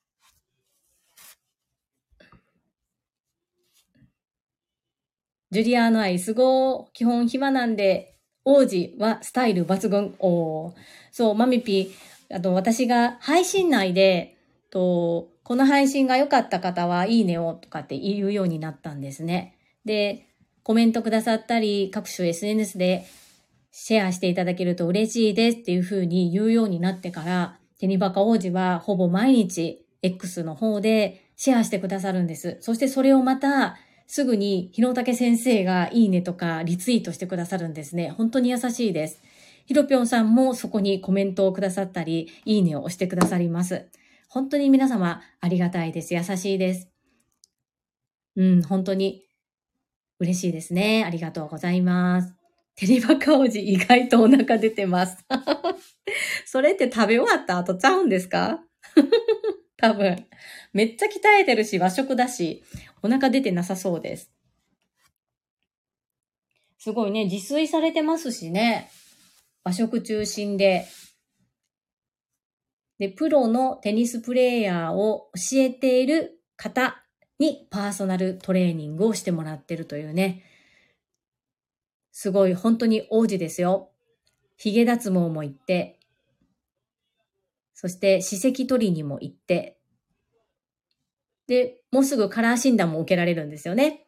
[5.52, 10.16] ジュリアーノ愛、すご基本暇なんで、王子はスタイル抜群。
[10.20, 10.74] お
[11.12, 11.94] そう、マミピ、
[12.32, 14.38] あと私が配信内で、
[14.70, 19.56] と、この配信が良かった方はいいねをとかって言うようになったんですね。
[19.86, 20.28] で、
[20.64, 23.06] コメントくださったり、各種 SNS で
[23.72, 32.58] シェアしていただけると嬉しいですっていう風に言うようになってから、テニバカ王子はほぼ毎日 X の方でシェアしてくださるんです。
[32.62, 33.78] そしてそれをまた
[34.12, 38.10] すぐに日野武先生がいいねとかリツイートしてくださるんですね。
[38.10, 39.22] 本当に優しいです。
[39.68, 43.86] ひろぴょんさんもそこにコメントをくださったり、いいねを押してくださります。
[44.28, 46.16] 本当に皆様ありがたいです。
[46.16, 46.90] 優しいです。
[48.36, 49.22] うん、本当に
[50.20, 51.04] 嬉しいですね。
[51.06, 52.34] ありがとうございます。
[52.78, 55.24] テリバカ王子意外とお腹出てます。
[56.48, 58.64] それって食べ終わった後ちゃうんですか？
[59.78, 60.26] 多分。
[60.74, 61.10] めっちゃ鍛
[61.42, 62.64] えてるし、和食だし、
[63.02, 64.32] お腹出てなさそうです。
[66.78, 68.90] すごいね、自炊されてますしね。
[69.64, 70.86] 和食中心で。
[73.00, 77.04] で、プロのテニスプレイヤーを教えている方
[77.40, 80.44] にパーソナルトレーニングをしてもらってるというね。
[82.12, 83.92] すごい、本当に王子ですよ。
[84.58, 86.00] 髭脱毛も行って、
[87.74, 89.79] そして歯石取りにも行って、
[91.50, 94.06] で、もうすぐカラー診断も受けられるんですよね。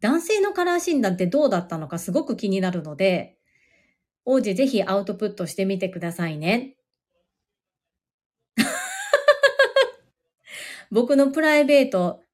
[0.00, 3.38] 男性のカラー診断ってどうだったのかすごく気になるので、
[4.24, 6.74] 王子ぜひアウトプットしてみてくださいね。
[10.90, 12.24] 僕のプライベート、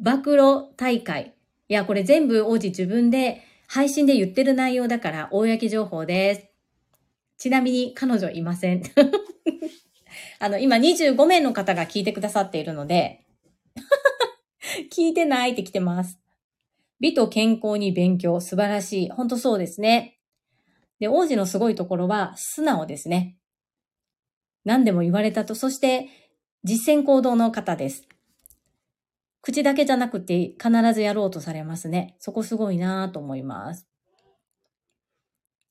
[0.00, 1.34] 暴露大会。
[1.68, 6.46] いや、これ全部王子自分で配信で言ってる内容だから公情報です。
[7.38, 8.82] ちなみに彼女いません。
[10.40, 13.21] あの、今25名の方が聞いてくださっているので、
[14.90, 16.18] 聞いてないって来てます。
[17.00, 19.10] 美と健康に勉強、素晴らしい。
[19.10, 20.18] ほんとそうですね。
[21.00, 23.36] で、王子のすごいところは素直ですね。
[24.64, 26.08] 何でも言われたと、そして
[26.62, 28.06] 実践行動の方です。
[29.40, 32.14] 口だけじゃなくて必ずやろうとされますね。
[32.20, 33.88] そこすごいなぁと思います。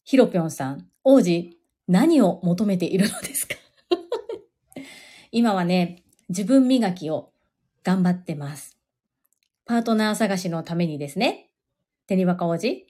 [0.03, 1.57] ヒロピョンさん、王子、
[1.87, 3.55] 何を求めているのですか？
[5.31, 7.31] 今はね、自分磨きを
[7.83, 8.77] 頑張ってます。
[9.71, 11.47] パートナー探しのためにですね。
[12.05, 12.85] テニバカ王子。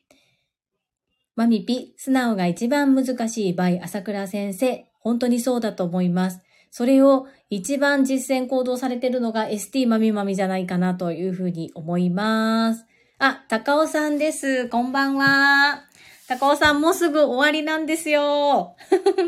[1.36, 4.88] マミピ、素直が一番難しい場合、朝倉先生。
[5.00, 6.42] 本当にそうだと思います。
[6.72, 12.84] それを一番実践行動されてるのが ST マミマミじゃないかなというふうに思います。
[13.20, 14.68] あ、高尾さんです。
[14.68, 15.84] こんばんは。
[16.28, 18.76] 高尾さんもうすぐ終わりなんですよ。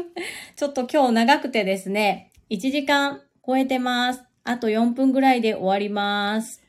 [0.58, 4.24] ちょっと今日長くてですね、1時間超えてます。
[4.44, 6.63] あと4分ぐらいで終わります。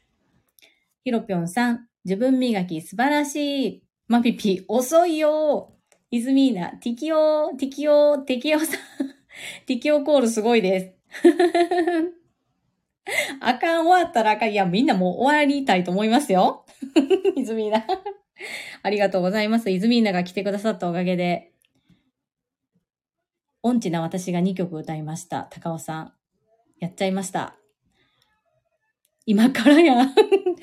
[1.05, 3.83] ひろぴょんさん、自分磨き素晴らしい。
[4.09, 5.75] まぴぴ、遅いよ。
[6.11, 8.69] イズミーナ、ティキオ、ティキオ、ティキオさん、
[9.67, 11.29] ティキオコールすごいです。
[13.41, 14.53] あかん終わったらあかん。
[14.53, 16.65] いや、みんなもう終わりたいと思いますよ。
[17.37, 17.87] イズミーナ。
[18.83, 19.71] ありがとうございます。
[19.71, 21.53] イズミーナが来てくださったおかげで、
[23.63, 25.49] 音痴な私が2曲歌いました。
[25.51, 26.15] 高尾さん。
[26.81, 27.57] やっちゃいました。
[29.27, 30.09] 今からや。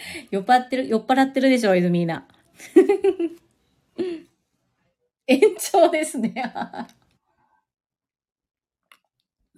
[0.31, 2.27] 酔っ払ってる、酔っ払ってるでしょ、イズミーナ。
[5.27, 6.33] 延長ですね。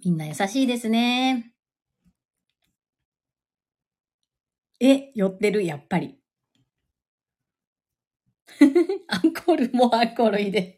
[0.03, 1.53] みんな優しいですね。
[4.79, 6.19] え、寄ってる、やっぱり。
[9.07, 10.75] アンコールもアンコールいいで。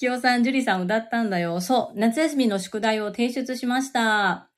[0.00, 1.60] きおさん、ジュリさん歌ったんだよ。
[1.60, 4.49] そう、夏休みの宿題を提出しました。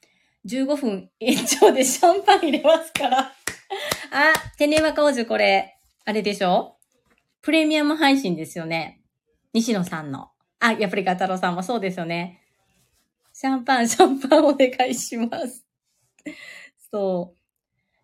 [0.47, 3.19] 15分延長でシャンパン入れますから。
[4.11, 6.77] あ、テネマカオジュこれ、あれでしょ？
[7.41, 9.03] プレミアム配信ですよね。
[9.53, 10.31] 西野さんの。
[10.61, 12.41] あ、やっぱりガタロさんもそうですよね。
[13.33, 15.65] シャンパン、シャンパンお願いします。
[16.91, 17.39] そう。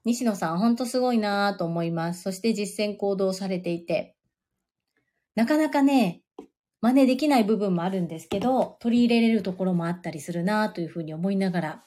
[0.04, 2.22] 西野さん、ほんとすごいなぁと思います。
[2.22, 4.16] そして実践行動されていて。
[5.34, 6.22] なかなかね、
[6.80, 11.84] 真似できない部分もあるんですけど、取り入れれるところもあったりするなぁというふうに思いながら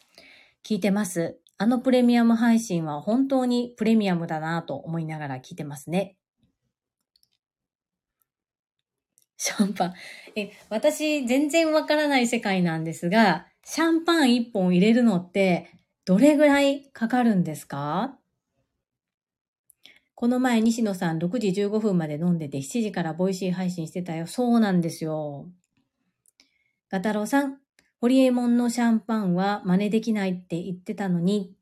[0.66, 1.40] 聞いてます。
[1.58, 6.18] あのプレミアム配信は本当にプレミアムだなと思いながら聞いてますね。
[9.38, 9.94] シャンパン。
[10.36, 15.72] え、私全然わからない世界なんですが、シャンパン一本入れるのって
[16.06, 18.18] どれぐらいかかるんですか？
[20.14, 24.28] この前西野さん6時15分まで飲んでて7時からボイシー配信してたよ。
[24.28, 25.48] そうなんですよ。
[26.90, 27.61] ガタロウさん、
[28.02, 31.54] ホリエモンのシャンパンは真似できないって言ってたのに、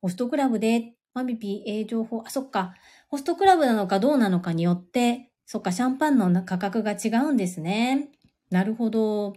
[0.00, 2.76] ホストクラブでマミピー A 情報、あ、そっか。
[3.08, 8.10] ホストクラブなのかどうなのかによって、そっか、シャンパンの価格が違うんですね。
[8.48, 9.34] なるほど。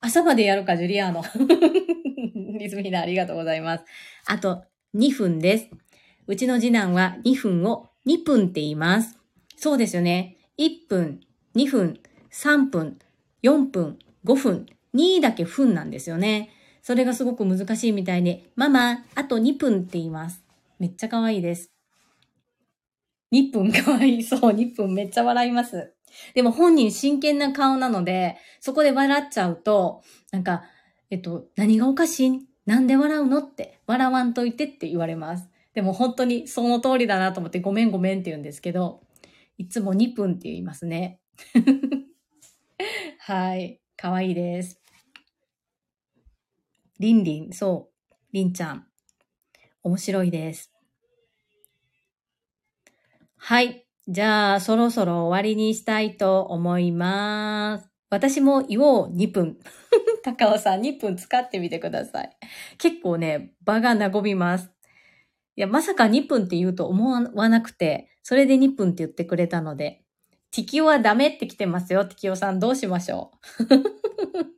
[0.00, 1.22] 朝までやるか、ジュリアーノ。
[2.58, 3.84] リズミナありがとうございます。
[4.26, 4.64] あと、
[4.96, 5.70] 2分です。
[6.26, 9.16] うちの次男は2分を2分って言います。
[9.56, 10.36] そうですよね。
[10.58, 11.20] 1分、
[11.54, 12.00] 2分、
[12.32, 12.98] 3分、
[13.44, 14.66] 4分、5分、
[14.96, 16.50] 2だけ分なんですよね。
[16.82, 20.42] それがすごく難しいみたいで、ママ、あと2分って言います。
[20.78, 21.70] めっちゃ可愛いです。
[23.32, 24.22] 2分可愛い。
[24.22, 25.92] そう、2分めっちゃ笑います。
[26.34, 30.62] でも本人真剣な顔なので、そこで笑っちゃうと、なんか、
[31.10, 32.46] えっと、何がおかしい？
[32.64, 35.48] なんで笑うのって、笑わんといてって言われます。
[35.74, 39.02] でも本当にその通りだなと思ってごめんごめんって言うんですけど、
[39.58, 41.20] いつも2分って言いますね。
[43.18, 43.80] はい。
[43.96, 44.85] かわいいです。
[46.98, 48.14] りんりん、そう。
[48.32, 48.86] りんちゃん。
[49.82, 50.72] 面白いです。
[53.36, 53.86] はい。
[54.08, 57.90] じゃあ、そろそろ終わりにしたいと思います。
[58.08, 59.58] 私も言おう2分。
[60.24, 62.36] 高尾さん2分使ってみてください。
[62.78, 64.70] 結構ね、場が和みます。
[65.56, 70.02] いや、まさか2分って言うと思わなくて、それで2分って言ってくれたので、
[70.50, 72.06] ティキオはダメって来てますよ。
[72.06, 74.55] ティキオさんどうしましょう？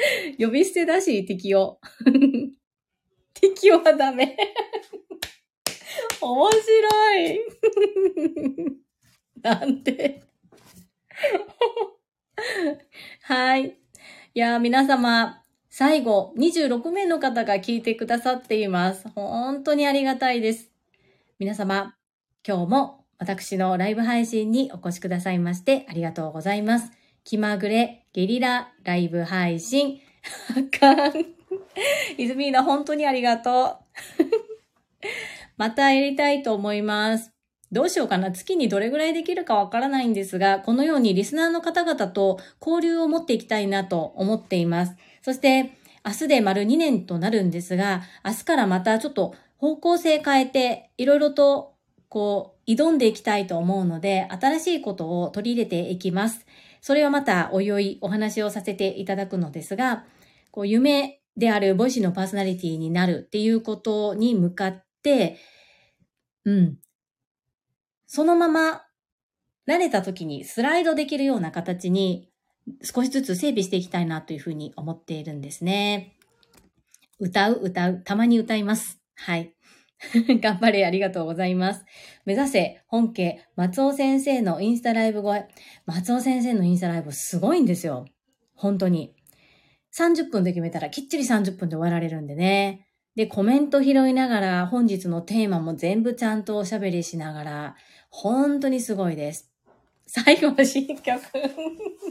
[0.38, 1.80] 呼び捨てだし、敵を。
[3.34, 4.36] 敵はダメ。
[6.20, 7.40] 面白い。
[9.42, 10.22] なんて。
[13.22, 13.78] はい。
[14.34, 19.08] いや、皆様、最後、26名の方が聞いてくださっています。
[19.08, 20.70] 本当にありがたいです。
[21.38, 21.96] 皆様、
[22.46, 26.99] 今日も私のライブ配信にお越しくださいましてありがとうございます。
[27.30, 30.00] 気まぐれゲリラライブ配信。
[30.50, 31.26] あかん。
[32.18, 33.78] イズミーナ、本当にありがと
[34.18, 34.24] う。
[35.56, 37.30] またやりたいと思います。
[37.70, 38.32] どうしようかな。
[38.32, 44.96] 月にどれぐらいできるかわからないんですが、このようにリスナーの方々と交流を持っていきたいなと思っています。
[45.22, 45.70] そして、
[46.04, 51.74] 明日で丸2年となるんですが、明日からまたちょっと方向性変えて、いろいろと
[52.10, 56.44] こう、挑んでいきたいと思うので、新しいことを取り入れていきます。
[56.80, 60.04] それはまたおいおいお話をさせていただくのですが、
[60.50, 65.38] こう夢であるボイシーのパーソナリティになるっていうことに向かって、
[66.44, 66.78] うん。
[68.06, 68.82] そのまま
[69.68, 72.28] 慣れた時にスライドできるような形に
[72.82, 76.16] 少しずつ整備していきたいなというふうに思っているんですね。
[77.18, 79.00] 歌う、歌う、たまに歌います。
[79.14, 79.54] はい。
[80.40, 81.84] 頑張れ、ありがとうございます。
[82.24, 85.46] 目指せ、本家、松尾先生のインスタライブ超え。
[85.86, 88.06] 松尾先生のインスタライブすごいんですよ。
[88.54, 89.14] 本当に。
[89.96, 92.86] 30分で決めたらきっちり30分で終わられるんでね。
[93.14, 97.76] で、コメント拾いながら、本日のテーマも全部ちゃんとおしゃべりしながら、
[98.08, 99.50] 本当にすごいです。
[100.06, 101.20] 最後の新曲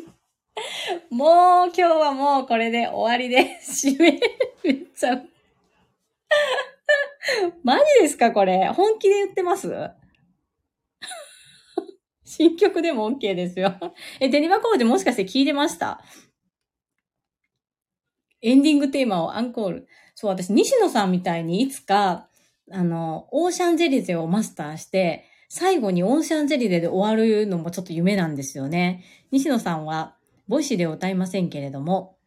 [1.10, 4.20] もう今日はもうこれで終わりです締め、
[4.64, 5.22] めっちゃ
[7.64, 8.68] マジですかこれ。
[8.70, 9.70] 本気で言ってます？
[12.24, 13.74] 新曲でも OK ですよ。
[14.20, 16.02] え、デニバコーデもしかして聞いてました？
[18.42, 19.88] エンディングテーマをアンコール。
[20.16, 22.30] そう、私、西野さんみたいにいつか、
[22.72, 29.04] あの、オーシャンゼリゼをマスターして、最後にオーシャンゼリゼで終わるのもちょっと夢なんですよね。
[29.32, 30.16] 西野さんは、
[30.48, 32.18] ボイシーで歌いませんけれども、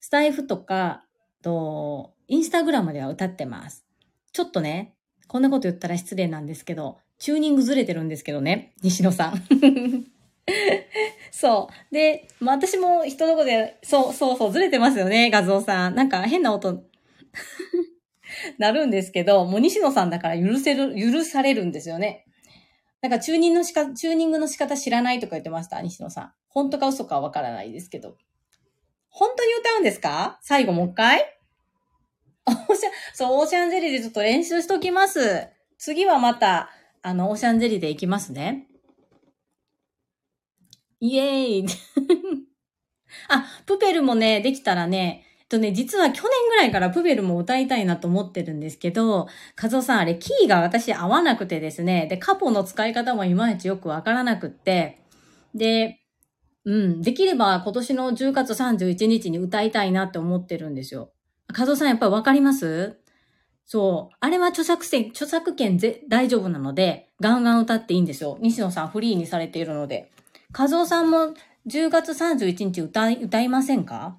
[0.00, 1.04] スタイフとか、
[1.42, 3.84] と、インスタグラムでは歌ってます。
[4.32, 4.94] ちょっとね、
[5.28, 9.42] こんなこと言ったら失礼なんですけど、チューニングずれてるんですけどね、西野さん。
[11.30, 11.94] そう。
[11.94, 15.94] で、まあ、私も人のことで、そう、そうそう、ずれてますよね、画像さん。
[15.94, 16.82] なんか変な音、
[18.58, 22.26] なるんですけど、もう西野さんだから許せる、許されるんですよね。
[23.00, 26.32] なんかチューニングの仕方、チューニングの仕方知らないとか言ってました、西野さん。
[26.48, 28.16] 本当か嘘かわからないですけど。
[29.08, 30.38] 本当に歌うんですか？
[30.42, 31.38] 最後もう一回
[32.46, 35.48] オーシャン、そう、オーシャンゼリーでちょっと練習しときます。
[35.78, 36.70] 次はまた、
[37.02, 38.68] あの、オーシャンゼリーで行きますね。
[41.00, 41.66] イエーイ
[43.28, 55.00] あ、プペルもね、できたらね、えっとね、実は去年ぐらいからプペルも歌いたいなと思ってるんですけど、カズオさんあれキーが私合わなくてですね、で、カポの使い方もいまいちよくわからなくって、
[55.54, 56.00] で、
[56.64, 61.12] うん、できれば今年の10月31日に歌いたいなって思ってるんですよ。
[61.48, 62.98] カズオさんやっぱりわかります？
[63.64, 64.16] そう。
[64.20, 68.38] あれは著作権、著作権ぜ大丈夫なので、ガンガン歌っていいんですよ。
[68.40, 70.10] 西野さんフリーにされているので。
[70.52, 71.34] カズオさんも
[71.66, 74.18] 10月31日歌い、歌いませんか？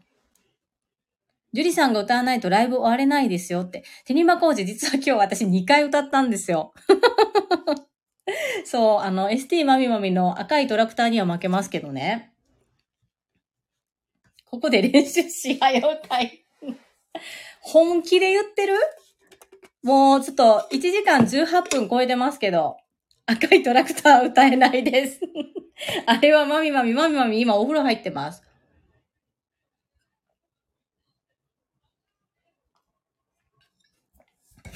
[1.54, 3.84] ジュリさんが歌わないとライブ終われないですよって。
[4.06, 6.74] テニマコージ実は今日私2回歌ったんですよ。
[8.66, 12.34] そう、あの、ST マミマミの赤いトラクターには負けますけどね。
[14.46, 16.43] ここで練習しはようたい。
[17.62, 18.76] 本気で言ってる？
[19.84, 22.78] もうちょっと1時間18分超えてますけど、
[23.26, 25.20] 赤いトラクター歌えないです。
[26.06, 28.44] あれはマミマミ、マミマミ今お風呂入ってます。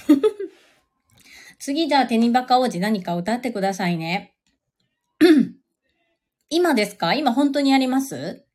[1.59, 4.33] 次じゃあテニバカ王子何か歌ってくださいね。
[6.49, 7.13] 今ですか？
[7.13, 8.46] 今本当にやります？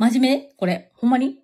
[0.00, 0.54] 真面目？
[0.56, 1.40] これ、ほんまに？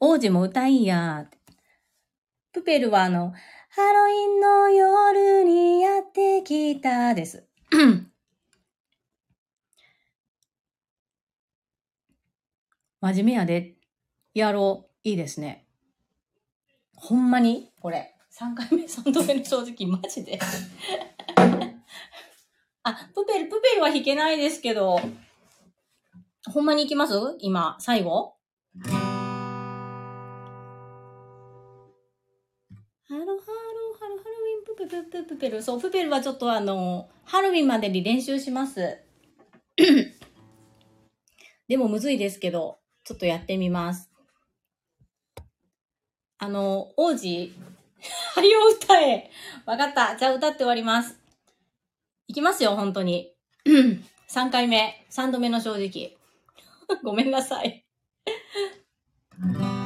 [0.00, 1.28] 王子も歌いや
[2.54, 3.34] プペルはあの、
[3.68, 7.46] ハロウィンの夜にやってきたです。
[13.02, 13.74] 真面目やで。
[14.32, 14.90] やろう。
[15.06, 15.66] いいですね。
[16.94, 17.70] ほんまに？
[17.78, 18.16] これ。
[18.32, 20.38] 3回目、3度目の正直、マジで。
[22.82, 24.98] あ、プペル、プペルは弾けないですけど、
[26.50, 27.14] ほんまに行きます？
[27.40, 28.34] 今、最後？
[33.06, 35.62] ハロハロハロハロウィンプペプペプペル。
[35.62, 38.98] そう、プペルはちょっとあの、ハロウィンまでに練習します。
[41.68, 44.10] でもむずいですけど、ちょっとやってみます。
[46.38, 47.52] あの、王子、
[48.34, 49.30] はよ歌え。
[49.66, 50.16] わかった。
[50.16, 51.19] じゃあ歌って終わります。
[52.30, 53.32] いきますよ、本当に。
[54.28, 55.04] 3回目。
[55.10, 56.16] 3度目の正直。
[57.02, 57.84] ごめんなさい。
[59.40, 59.79] はい。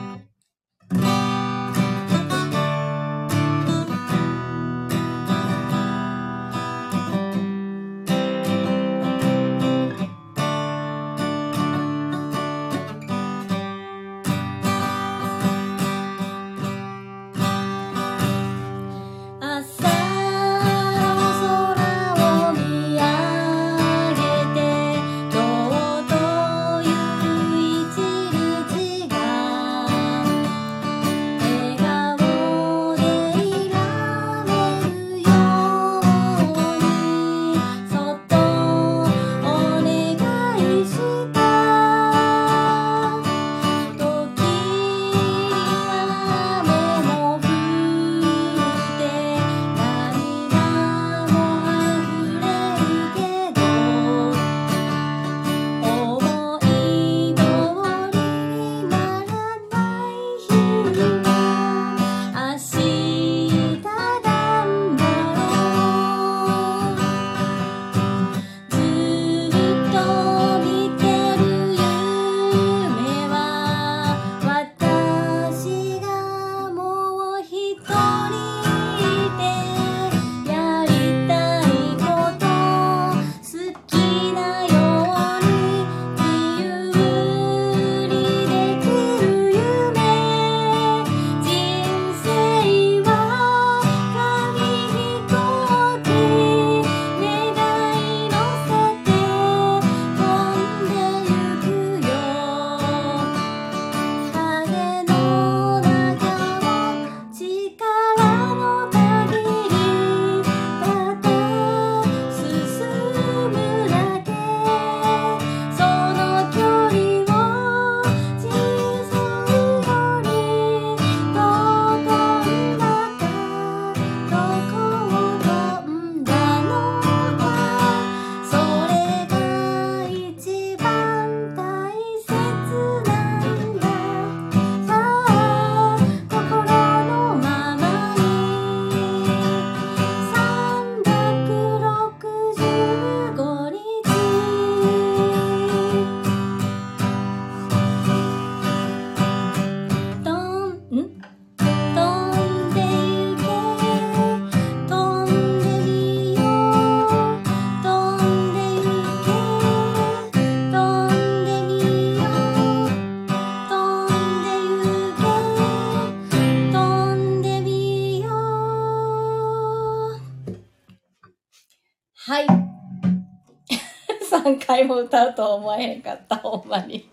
[174.85, 177.09] も歌うと思えへんかった、 ほんまに。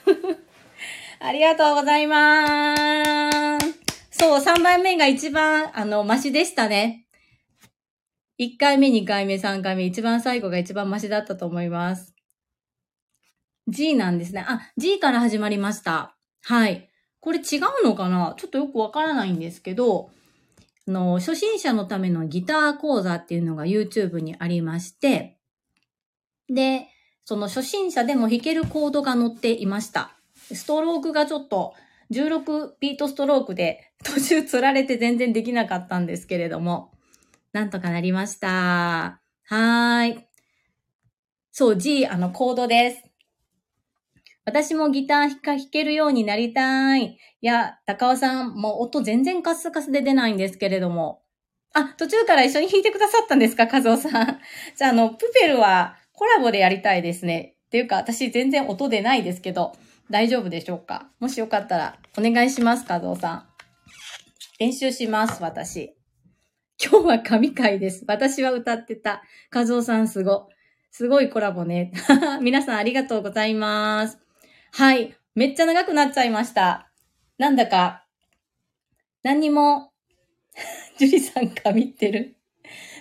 [1.20, 3.80] ありがとうございます。
[4.10, 7.06] そう、3番目が一番、あの、マシでしたね。
[8.38, 12.14] 1回目、2回目、3回目、一番最後が一番マシだったと思います。
[13.68, 14.44] G なんですね。
[14.46, 16.16] あ、G から始まりました。
[16.42, 16.88] はい。
[17.20, 18.34] これ違うのかな？
[18.38, 20.10] ちょっとよくわからないんですけど、
[20.88, 25.38] あの、初心者のためのギター講座っていうのが YouTube にありまして、
[26.50, 26.88] で、
[27.24, 30.16] その初心者でも弾けるコードが載っていました。
[30.52, 31.74] ストロークがちょっと
[32.10, 36.92] 16ビートストロークで 途中釣られて全然できなかったんですけれども、
[37.52, 38.48] なんとかなりました。
[38.48, 40.26] はーい。
[41.52, 43.04] そう、G、あの、コードです。
[44.44, 47.18] 私もギター弾けるようになりたい。
[47.40, 51.22] いや、高尾さん、もう音全然カスカスで出ないんですけれども。
[51.72, 54.40] あ、途中から一緒に弾いてくださったんですか、和夫さん。
[54.76, 57.56] じゃあ、あの、プペルはコラボでやりたいですね。
[57.68, 59.72] っていうか、私全然音出ないですけど、
[60.10, 61.08] 大丈夫でしょうか？
[61.18, 63.48] もしよかったら、お願いします、和夫さん。
[64.58, 65.96] 練習します、私。
[66.78, 68.04] 今日は神回です。
[68.06, 69.22] 私は歌ってた。
[69.50, 70.50] 和夫さんすご。
[70.90, 71.90] すごいコラボね。
[72.42, 74.18] 皆さんありがとうございます。
[74.72, 75.16] はい。
[75.34, 76.92] めっちゃ長くなっちゃいました。
[77.38, 78.04] なんだか、
[79.22, 79.90] 何にも、
[80.98, 82.36] ジュリさん神ってる。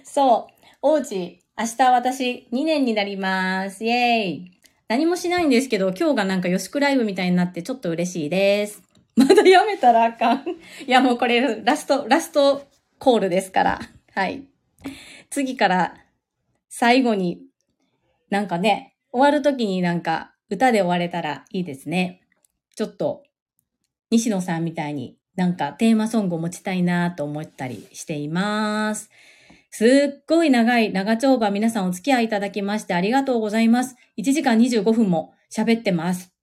[0.06, 0.66] そう。
[0.82, 3.84] 王子、明日私2年になります。
[3.84, 4.52] イェーイ。
[4.88, 8.82] 何もしないんですけど、今日がなんかヨシクライブみたいになってちょっと嬉しいです。
[9.18, 10.46] まだやめたらあかん。
[10.88, 12.66] いやもうこれラスト、ラスト
[12.98, 13.80] コールですから。
[14.16, 14.46] はい。
[15.30, 15.96] 次から
[16.70, 17.42] 最後に
[18.30, 22.22] なんかね、終わる時になんか歌で終われたらいいですね。
[22.74, 23.24] ちょっと、
[24.12, 29.10] 西野さんみたいになんかテーマソングを持ちたいなと思ったりしています。
[29.72, 33.96] すっごい長い長丁場皆さんお付き合いいただきましてありがとうございます。
[34.18, 36.34] 1時間25分も喋ってます。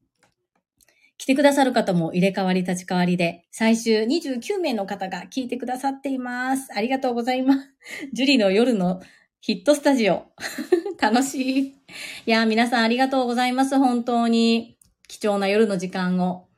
[1.19, 6.69] 来てくださる方も入れ替わり立ち替わりで、最終29名の方が聞いてくださっています。
[6.77, 7.61] ありがとうございます。
[8.13, 9.01] ジュリの夜の
[9.41, 10.27] ヒットスタジオ。
[11.01, 11.67] 楽しい。
[11.69, 11.75] い
[12.27, 13.79] や、皆さんありがとうございます。
[13.79, 14.77] 本当に。
[15.09, 16.49] 貴重な夜の時間を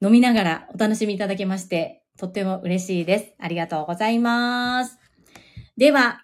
[0.00, 3.34] 飲みながらお楽しみいただけまして、とっても嬉しいです。
[3.38, 5.01] ありがとうございます。
[5.76, 6.22] では、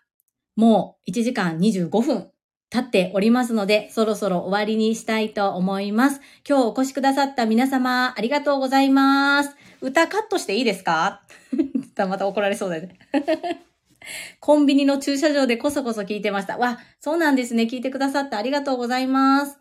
[0.57, 2.31] もう1時間25分
[2.71, 6.21] 経っておりますので、そろそろ終わりにしたいと思います。
[6.49, 9.51] 今日お越しくださった皆様、ありがとうございます。
[9.81, 11.23] 歌カットしていいですか？
[12.09, 12.99] また怒られそうだね。
[14.41, 16.57] コンビニの駐車場でこそこそ聞いてました。
[16.59, 17.65] わ、そうなんですね。
[17.65, 19.59] 聞いてくださってありがとうございます。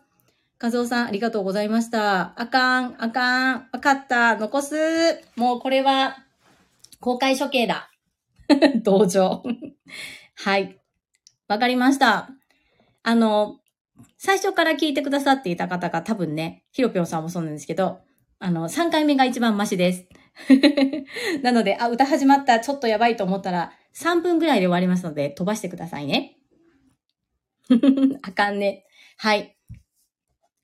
[0.60, 2.32] 和夫さん、ありがとうございました。
[2.40, 4.74] あかん、あかん、わかった、残す。
[5.36, 6.16] もうこれは、
[7.00, 7.90] 公開処刑だ。
[8.82, 9.42] 同情。
[10.36, 10.80] はい。
[11.48, 12.30] わかりました。
[13.02, 13.60] あの、
[14.16, 18.00] 最初から聞いてくださっていた方が多分ね、ひろぴょんさんもそうなんですけど、
[18.38, 20.06] あの、3回目が一番マシです。
[21.42, 26.36] なので、あ、歌始まった、ちょっとやばいと思ったら、3分ぐらいで終わりますので、飛ばしてくださいね。
[28.22, 28.84] あかんね。
[29.16, 29.56] はい。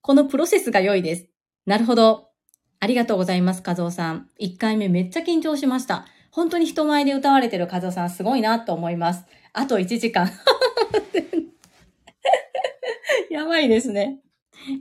[0.01, 1.29] このプロセスが良いです。
[1.67, 2.31] なるほど。
[2.79, 4.29] ありがとうございます、和夫さん。
[4.41, 6.07] 1回目めっちゃ緊張しました。
[6.35, 9.25] 本当に人前で歌われてる和夫さんすごいなと思います。
[9.53, 10.29] あと1時間。
[13.31, 14.19] やばいですね。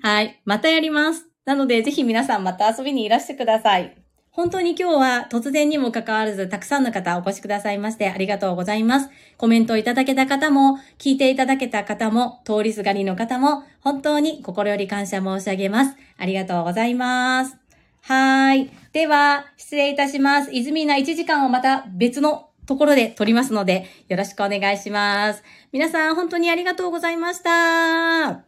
[0.02, 0.42] はい。
[0.46, 1.28] またやります。
[1.46, 3.96] なので、ぜひ皆さんまた遊びにいらしてください。
[4.32, 9.12] 本当に今日は突然にもかかわらずたくさんの方お越しくださいましてありがとうございます。
[9.38, 15.96] コメントをいただけた方も、聞いていただけた方も、通りすがりの方も、本当に心より感謝申し上げます。
[16.18, 17.56] ありがとうございます。
[18.02, 18.83] はーい。
[18.94, 20.52] では、失礼いたします。
[20.54, 25.44] 泉な1時間をまた別のところで撮りますので、よろしくお願いします。
[25.72, 28.46] 皆さん、本当にありがとうございました。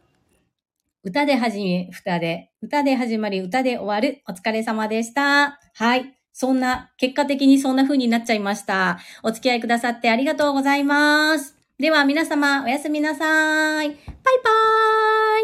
[1.02, 4.22] 歌で始め、歌で、歌で始まり、歌で終わる。
[4.28, 5.58] お疲れ様でした。
[5.74, 6.14] はい。
[6.32, 9.00] そんな、結果的にそんな風になっちゃいました。
[9.24, 11.56] お付き合いくださってありがとうございます。
[11.78, 13.88] では皆様、おやすみなさい。
[13.88, 14.50] バイバ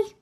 [0.06, 0.22] ーイ